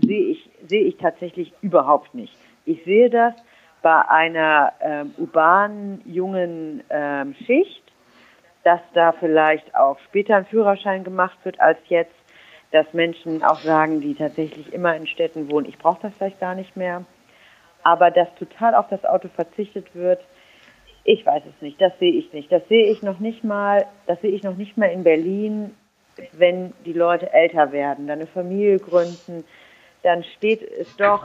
sehe 0.00 0.26
ich, 0.28 0.48
sehe 0.64 0.84
ich 0.84 0.96
tatsächlich 0.96 1.52
überhaupt 1.60 2.14
nicht. 2.14 2.36
Ich 2.66 2.84
sehe 2.84 3.10
das 3.10 3.34
bei 3.88 4.06
einer 4.06 4.74
ähm, 4.82 5.14
urbanen 5.16 6.02
jungen 6.04 6.82
ähm, 6.90 7.34
Schicht, 7.46 7.82
dass 8.62 8.80
da 8.92 9.12
vielleicht 9.12 9.74
auch 9.74 9.98
später 10.00 10.36
ein 10.36 10.44
Führerschein 10.44 11.04
gemacht 11.04 11.38
wird 11.44 11.58
als 11.58 11.78
jetzt, 11.88 12.12
dass 12.70 12.92
Menschen 12.92 13.42
auch 13.42 13.60
sagen, 13.60 14.02
die 14.02 14.14
tatsächlich 14.14 14.74
immer 14.74 14.94
in 14.94 15.06
Städten 15.06 15.50
wohnen, 15.50 15.66
ich 15.66 15.78
brauche 15.78 16.02
das 16.02 16.12
vielleicht 16.18 16.38
gar 16.38 16.54
nicht 16.54 16.76
mehr, 16.76 17.06
aber 17.82 18.10
dass 18.10 18.28
total 18.34 18.74
auf 18.74 18.88
das 18.90 19.06
Auto 19.06 19.28
verzichtet 19.28 19.94
wird, 19.94 20.20
ich 21.04 21.24
weiß 21.24 21.44
es 21.46 21.62
nicht, 21.62 21.80
das 21.80 21.98
sehe 21.98 22.12
ich 22.12 22.30
nicht. 22.34 22.52
Das 22.52 22.68
sehe 22.68 22.92
ich 22.92 23.02
noch 23.02 23.20
nicht 23.20 23.42
mal, 23.42 23.86
das 24.06 24.20
sehe 24.20 24.32
ich 24.32 24.42
noch 24.42 24.58
nicht 24.58 24.76
mal 24.76 24.90
in 24.90 25.02
Berlin, 25.02 25.74
wenn 26.32 26.74
die 26.84 26.92
Leute 26.92 27.32
älter 27.32 27.72
werden, 27.72 28.06
dann 28.06 28.18
eine 28.18 28.26
Familie 28.26 28.80
gründen, 28.80 29.44
dann 30.02 30.24
steht 30.36 30.62
es 30.62 30.88
doch, 30.96 31.24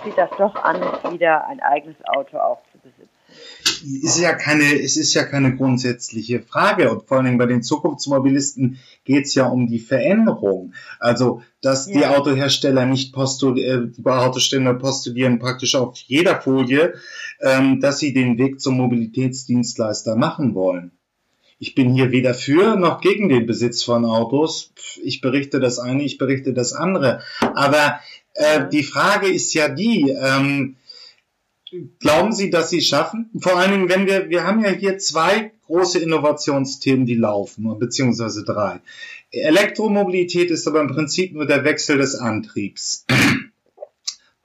steht 0.00 0.18
das 0.18 0.30
doch 0.38 0.54
an, 0.56 0.80
wieder 1.12 1.46
ein 1.46 1.60
eigenes 1.60 1.96
Auto 2.06 2.38
auch 2.38 2.60
zu 2.72 2.78
besitzen 2.78 3.08
ist 4.02 4.18
ja 4.18 4.32
keine, 4.32 4.64
es 4.64 4.96
ist 4.96 5.14
ja 5.14 5.24
keine 5.24 5.54
grundsätzliche 5.56 6.40
Frage. 6.40 6.90
Und 6.90 7.06
vor 7.06 7.18
allen 7.18 7.26
Dingen 7.26 7.38
bei 7.38 7.46
den 7.46 7.62
Zukunftsmobilisten 7.62 8.78
geht 9.04 9.26
es 9.26 9.34
ja 9.34 9.46
um 9.46 9.66
die 9.66 9.78
Veränderung. 9.78 10.74
Also, 10.98 11.42
dass 11.60 11.86
ja. 11.86 11.98
die 11.98 12.06
Autohersteller 12.06 12.86
nicht 12.86 13.12
postulieren, 13.12 13.90
äh, 13.90 13.92
die 13.96 14.06
Autohersteller 14.06 14.74
postulieren 14.74 15.38
praktisch 15.38 15.74
auf 15.74 15.96
jeder 15.98 16.40
Folie, 16.40 16.94
ähm, 17.40 17.80
dass 17.80 17.98
sie 17.98 18.12
den 18.12 18.38
Weg 18.38 18.60
zum 18.60 18.76
Mobilitätsdienstleister 18.76 20.16
machen 20.16 20.54
wollen. 20.54 20.97
Ich 21.58 21.74
bin 21.74 21.92
hier 21.92 22.12
weder 22.12 22.34
für 22.34 22.76
noch 22.76 23.00
gegen 23.00 23.28
den 23.28 23.46
Besitz 23.46 23.82
von 23.82 24.04
Autos. 24.04 24.72
Ich 25.02 25.20
berichte 25.20 25.58
das 25.58 25.78
eine, 25.78 26.04
ich 26.04 26.18
berichte 26.18 26.52
das 26.52 26.72
andere. 26.72 27.20
Aber 27.40 28.00
äh, 28.34 28.68
die 28.70 28.84
Frage 28.84 29.28
ist 29.28 29.52
ja 29.54 29.68
die, 29.68 30.10
ähm, 30.10 30.76
Glauben 31.98 32.32
Sie, 32.32 32.50
dass 32.50 32.70
Sie 32.70 32.80
schaffen? 32.80 33.30
Vor 33.38 33.58
allen 33.58 33.72
Dingen, 33.72 33.88
wenn 33.88 34.06
wir, 34.06 34.30
wir 34.30 34.44
haben 34.44 34.64
ja 34.64 34.70
hier 34.70 34.98
zwei 34.98 35.52
große 35.66 35.98
Innovationsthemen, 35.98 37.04
die 37.04 37.14
laufen, 37.14 37.78
beziehungsweise 37.78 38.42
drei. 38.42 38.80
Elektromobilität 39.30 40.50
ist 40.50 40.66
aber 40.66 40.80
im 40.80 40.88
Prinzip 40.88 41.34
nur 41.34 41.46
der 41.46 41.64
Wechsel 41.64 41.98
des 41.98 42.14
Antriebs. 42.14 43.04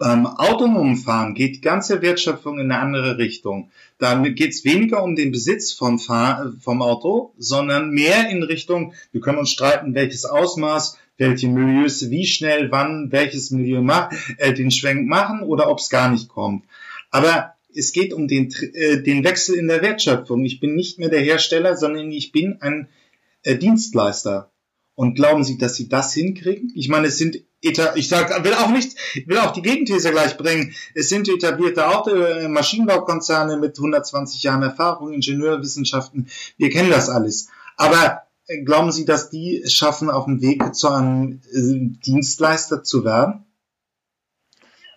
Beim 0.04 0.26
autonomen 0.26 0.98
Fahren 0.98 1.34
geht 1.34 1.56
die 1.56 1.62
ganze 1.62 2.02
Wertschöpfung 2.02 2.60
in 2.60 2.70
eine 2.70 2.82
andere 2.82 3.18
Richtung. 3.18 3.72
Da 4.00 4.16
geht 4.16 4.52
es 4.52 4.66
weniger 4.66 5.02
um 5.02 5.16
den 5.16 5.32
Besitz 5.32 5.72
vom, 5.72 5.98
Fahr 5.98 6.52
vom 6.60 6.82
Auto, 6.82 7.34
sondern 7.38 7.92
mehr 7.92 8.30
in 8.30 8.44
Richtung, 8.44 8.96
wir 9.13 9.22
können 9.22 9.38
uns 9.38 9.52
streiten, 9.52 9.96
welches 9.96 10.26
Ausmaß, 10.26 10.98
welche 11.18 11.48
Milieus, 11.48 12.10
wie 12.10 12.26
schnell, 12.26 12.70
wann, 12.70 13.13
welches 13.13 13.52
Milieu 13.52 13.82
macht, 13.82 14.13
äh, 14.39 14.54
den 14.54 14.72
Schwenk 14.72 15.08
machen 15.08 15.39
oder 15.39 15.70
ob 15.70 15.80
es 15.80 15.89
gar 15.89 16.12
nicht 16.12 16.28
kommt. 16.28 16.66
Aber 17.10 17.54
es 17.74 17.94
geht 17.94 18.12
um 18.12 18.28
den, 18.28 18.54
äh, 18.74 19.02
den 19.02 19.24
Wechsel 19.24 19.56
in 19.56 19.70
der 19.70 19.82
Wertschöpfung. 19.82 20.44
Ich 20.44 20.60
bin 20.60 20.76
nicht 20.76 21.00
mehr 21.00 21.08
der 21.08 21.22
Hersteller, 21.22 21.78
sondern 21.78 22.12
ich 22.12 22.34
bin 22.34 22.58
ein 22.60 22.89
äh, 23.44 23.56
Dienstleister. 23.56 24.52
Und 24.96 25.16
glauben 25.16 25.46
Sie, 25.46 25.58
dass 25.58 25.78
Sie 25.78 25.88
das 25.88 26.13
hinkriegen? 26.13 26.74
Ich 26.76 26.89
meine, 26.89 27.08
es 27.08 27.18
sind 27.18 27.39
ich 27.63 28.10
sag, 28.10 28.43
will 28.43 28.54
auch 28.54 28.69
nicht, 28.69 28.97
will 29.28 29.38
auch 29.38 29.52
die 29.52 29.62
Gegenthese 29.62 30.12
gleich 30.12 30.38
bringen. 30.38 30.76
Es 30.93 31.10
sind 31.10 31.30
etablierte 31.30 31.88
Auto, 31.88 32.12
äh, 32.12 32.47
Maschinenbaukonzerne 32.47 33.58
mit 33.58 33.78
120 33.78 34.43
Jahren 34.43 34.63
Erfahrung, 34.63 35.13
Ingenieurwissenschaften. 35.13 36.28
Wir 36.58 36.69
kennen 36.69 36.89
das 36.89 37.10
alles. 37.10 37.49
Aber 37.78 38.23
äh, 38.47 38.63
glauben 38.63 38.91
Sie, 38.91 39.06
dass 39.06 39.30
die 39.30 39.62
es 39.63 39.73
schaffen, 39.73 40.10
auf 40.10 40.26
dem 40.26 40.41
Weg 40.41 40.76
zu 40.76 40.89
einem 40.89 41.41
äh, 41.52 41.97
Dienstleister 42.06 42.84
zu 42.84 43.06
werden? 43.06 43.45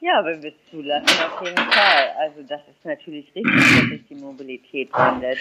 Ja, 0.01 0.25
wenn 0.25 0.43
wir 0.43 0.51
es 0.51 0.71
zulassen, 0.71 1.09
auf 1.25 1.43
jeden 1.43 1.57
Fall. 1.57 2.13
Also 2.21 2.43
das 2.43 2.61
ist 2.69 2.85
natürlich 2.85 3.27
richtig, 3.35 3.55
dass 3.55 3.89
sich 3.89 4.07
die 4.09 4.15
Mobilität 4.15 4.93
wandelt. 4.93 5.39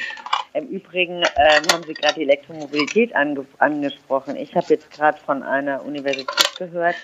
Im 0.54 0.68
Übrigen 0.68 1.18
ähm, 1.18 1.64
haben 1.72 1.84
Sie 1.86 1.94
gerade 1.94 2.22
Elektromobilität 2.22 3.14
ange 3.14 3.46
angesprochen. 3.58 4.38
Ich 4.38 4.56
habe 4.56 4.68
jetzt 4.70 4.90
gerade 4.90 5.20
von 5.20 5.44
einer 5.44 5.84
Universität 5.84 6.56
gehört, 6.58 6.96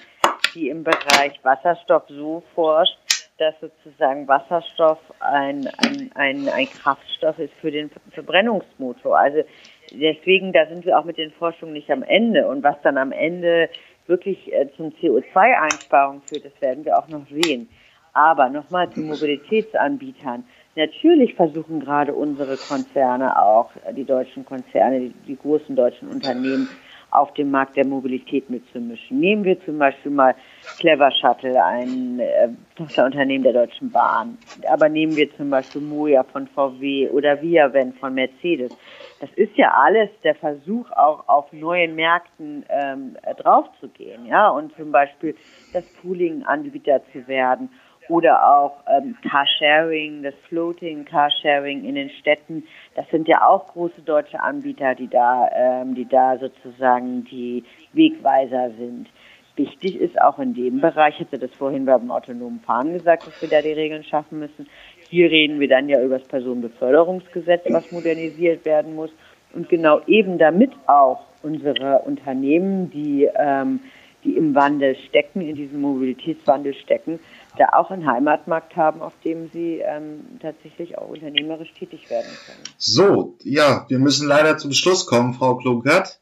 die 0.53 0.69
im 0.69 0.83
Bereich 0.83 1.39
Wasserstoff 1.43 2.03
so 2.07 2.43
forscht, 2.55 2.97
dass 3.37 3.55
sozusagen 3.59 4.27
Wasserstoff 4.27 4.99
ein, 5.19 5.67
ein, 5.77 6.11
ein, 6.13 6.49
ein 6.49 6.69
Kraftstoff 6.69 7.39
ist 7.39 7.53
für 7.59 7.71
den 7.71 7.89
Verbrennungsmotor. 8.11 9.17
Also 9.17 9.43
deswegen, 9.91 10.53
da 10.53 10.67
sind 10.67 10.85
wir 10.85 10.97
auch 10.99 11.05
mit 11.05 11.17
den 11.17 11.31
Forschungen 11.31 11.73
nicht 11.73 11.89
am 11.89 12.03
Ende. 12.03 12.47
Und 12.47 12.63
was 12.63 12.75
dann 12.83 12.97
am 12.97 13.11
Ende 13.11 13.69
wirklich 14.07 14.53
äh, 14.53 14.67
zum 14.77 14.89
CO2-Einsparung 15.01 16.21
führt, 16.27 16.45
das 16.45 16.61
werden 16.61 16.85
wir 16.85 16.97
auch 16.97 17.07
noch 17.07 17.25
sehen. 17.29 17.67
Aber 18.13 18.49
nochmal 18.49 18.89
zu 18.91 18.99
Mobilitätsanbietern. 18.99 20.43
Natürlich 20.75 21.33
versuchen 21.35 21.79
gerade 21.79 22.13
unsere 22.13 22.57
Konzerne 22.57 23.41
auch, 23.41 23.71
äh, 23.85 23.93
die 23.93 24.05
deutschen 24.05 24.45
Konzerne, 24.45 24.99
die, 24.99 25.13
die 25.27 25.37
großen 25.37 25.75
deutschen 25.75 26.09
Unternehmen, 26.09 26.69
auf 27.11 27.33
dem 27.33 27.51
Markt 27.51 27.75
der 27.77 27.85
Mobilität 27.85 28.49
mitzumischen. 28.49 29.19
Nehmen 29.19 29.43
wir 29.43 29.63
zum 29.65 29.77
Beispiel 29.77 30.11
mal 30.11 30.35
Clever 30.79 31.11
Shuttle, 31.11 31.63
ein 31.63 32.19
äh, 32.19 32.49
Tochterunternehmen 32.75 33.43
der 33.43 33.53
Deutschen 33.53 33.91
Bahn. 33.91 34.37
Aber 34.67 34.89
nehmen 34.89 35.15
wir 35.15 35.33
zum 35.35 35.49
Beispiel 35.49 35.81
Moja 35.81 36.23
von 36.23 36.47
VW 36.47 37.09
oder 37.09 37.41
Viaven 37.41 37.93
von 37.93 38.13
Mercedes. 38.13 38.75
Das 39.19 39.29
ist 39.35 39.55
ja 39.55 39.71
alles 39.73 40.09
der 40.23 40.35
Versuch, 40.35 40.89
auch 40.91 41.27
auf 41.27 41.51
neuen 41.53 41.95
Märkten 41.95 42.65
ähm, 42.69 43.17
draufzugehen, 43.37 44.25
ja, 44.25 44.49
und 44.49 44.75
zum 44.75 44.91
Beispiel 44.91 45.35
das 45.73 45.85
Pooling-Anbieter 46.01 47.01
zu 47.11 47.27
werden 47.27 47.69
oder 48.09 48.47
auch 48.47 48.73
ähm, 48.87 49.15
Carsharing, 49.21 50.23
das 50.23 50.33
Floating 50.49 51.05
Carsharing 51.05 51.85
in 51.85 51.95
den 51.95 52.09
Städten. 52.09 52.63
Das 52.95 53.09
sind 53.09 53.27
ja 53.27 53.47
auch 53.47 53.67
große 53.69 54.01
deutsche 54.01 54.39
Anbieter, 54.39 54.95
die 54.95 55.07
da, 55.07 55.49
ähm, 55.53 55.95
die 55.95 56.07
da 56.07 56.37
sozusagen 56.37 57.23
die 57.25 57.63
Wegweiser 57.93 58.71
sind. 58.77 59.07
Wichtig 59.55 59.99
ist 59.99 60.19
auch 60.19 60.39
in 60.39 60.53
dem 60.53 60.79
Bereich, 60.79 61.15
ich 61.19 61.27
hatte 61.27 61.37
das 61.37 61.51
vorhin 61.51 61.85
beim 61.85 62.09
autonomen 62.09 62.61
Fahren 62.61 62.93
gesagt, 62.93 63.27
dass 63.27 63.41
wir 63.41 63.49
da 63.49 63.61
die 63.61 63.73
Regeln 63.73 64.03
schaffen 64.03 64.39
müssen. 64.39 64.67
Hier 65.09 65.29
reden 65.29 65.59
wir 65.59 65.67
dann 65.67 65.89
ja 65.89 66.01
über 66.01 66.19
das 66.19 66.27
Personenbeförderungsgesetz, 66.27 67.63
was 67.69 67.91
modernisiert 67.91 68.65
werden 68.65 68.95
muss. 68.95 69.11
Und 69.53 69.67
genau 69.67 69.99
eben 70.07 70.37
damit 70.37 70.71
auch 70.87 71.25
unsere 71.43 71.99
Unternehmen, 71.99 72.89
die, 72.91 73.27
ähm, 73.35 73.81
die 74.23 74.37
im 74.37 74.55
Wandel 74.55 74.95
stecken, 74.95 75.41
in 75.41 75.55
diesem 75.55 75.81
Mobilitätswandel 75.81 76.73
stecken, 76.73 77.19
da 77.57 77.69
auch 77.73 77.91
einen 77.91 78.05
Heimatmarkt 78.05 78.75
haben, 78.75 79.01
auf 79.01 79.13
dem 79.23 79.49
sie 79.51 79.79
ähm, 79.79 80.39
tatsächlich 80.41 80.97
auch 80.97 81.09
unternehmerisch 81.09 81.73
tätig 81.73 82.09
werden 82.09 82.31
können. 82.45 82.63
So, 82.77 83.35
ja, 83.43 83.85
wir 83.89 83.99
müssen 83.99 84.27
leider 84.27 84.57
zum 84.57 84.71
Schluss 84.71 85.05
kommen, 85.05 85.33
Frau 85.33 85.55
Klunkert. 85.55 86.19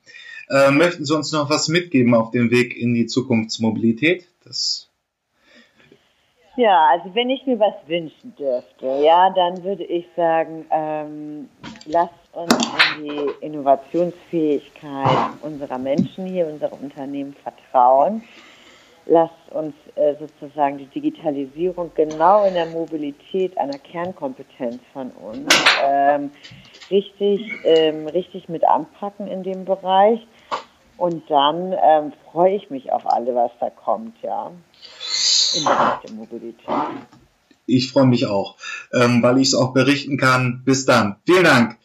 Äh, 0.50 0.72
möchten 0.72 1.06
Sie 1.06 1.16
uns 1.16 1.32
noch 1.32 1.50
was 1.50 1.68
mitgeben 1.68 2.16
auf 2.16 2.32
dem 2.32 2.50
Weg 2.50 2.76
in 2.76 2.96
die 2.96 3.06
Zukunftsmobilität? 3.06 4.28
Das 4.44 4.90
ja, 6.60 6.90
also 6.92 7.16
wenn 7.16 7.30
ich 7.30 7.46
mir 7.46 7.58
was 7.58 7.76
wünschen 7.88 8.36
dürfte, 8.38 9.02
ja, 9.02 9.30
dann 9.30 9.64
würde 9.64 9.86
ich 9.86 10.06
sagen, 10.18 10.66
ähm, 10.70 11.50
lasst 11.86 12.12
uns 12.34 12.54
in 12.98 13.06
die 13.06 13.46
Innovationsfähigkeit 13.46 15.30
unserer 15.42 15.78
Menschen 15.78 16.26
hier, 16.26 16.48
unserer 16.48 16.74
Unternehmen 16.74 17.34
vertrauen 17.34 18.24
lasst 19.10 19.34
uns 19.52 19.74
äh, 19.96 20.14
sozusagen 20.20 20.78
die 20.78 20.86
Digitalisierung 20.86 21.92
genau 21.96 22.46
in 22.46 22.54
der 22.54 22.68
Mobilität 22.68 23.58
einer 23.58 23.78
Kernkompetenz 23.78 24.80
von 24.94 25.12
uns 25.12 25.54
ähm, 25.84 26.32
richtig, 26.90 27.52
ähm, 27.64 28.08
richtig 28.08 28.48
mit 28.50 28.64
anpacken 28.64 29.28
in 29.28 29.44
dem 29.44 29.66
Bereich. 29.66 30.26
Und 30.98 31.30
dann 31.30 31.74
ähm, 31.82 32.14
freue 32.32 32.56
ich 32.56 32.70
mich 32.70 32.92
auf 32.92 33.06
alle, 33.06 33.34
was 33.34 33.52
da 33.60 33.70
kommt, 33.70 34.16
ja, 34.22 34.52
im 35.56 35.64
Bereich 35.64 36.00
der 36.06 36.12
Mobilität. 36.12 36.66
Ich 37.66 37.92
freue 37.92 38.06
mich 38.06 38.28
auch, 38.28 38.58
ähm, 38.94 39.24
weil 39.24 39.38
ich 39.38 39.50
es 39.50 39.56
auch 39.56 39.74
berichten 39.74 40.18
kann. 40.18 40.64
Bis 40.66 40.86
dann. 40.86 41.18
Vielen 41.26 41.46
Dank. 41.46 41.78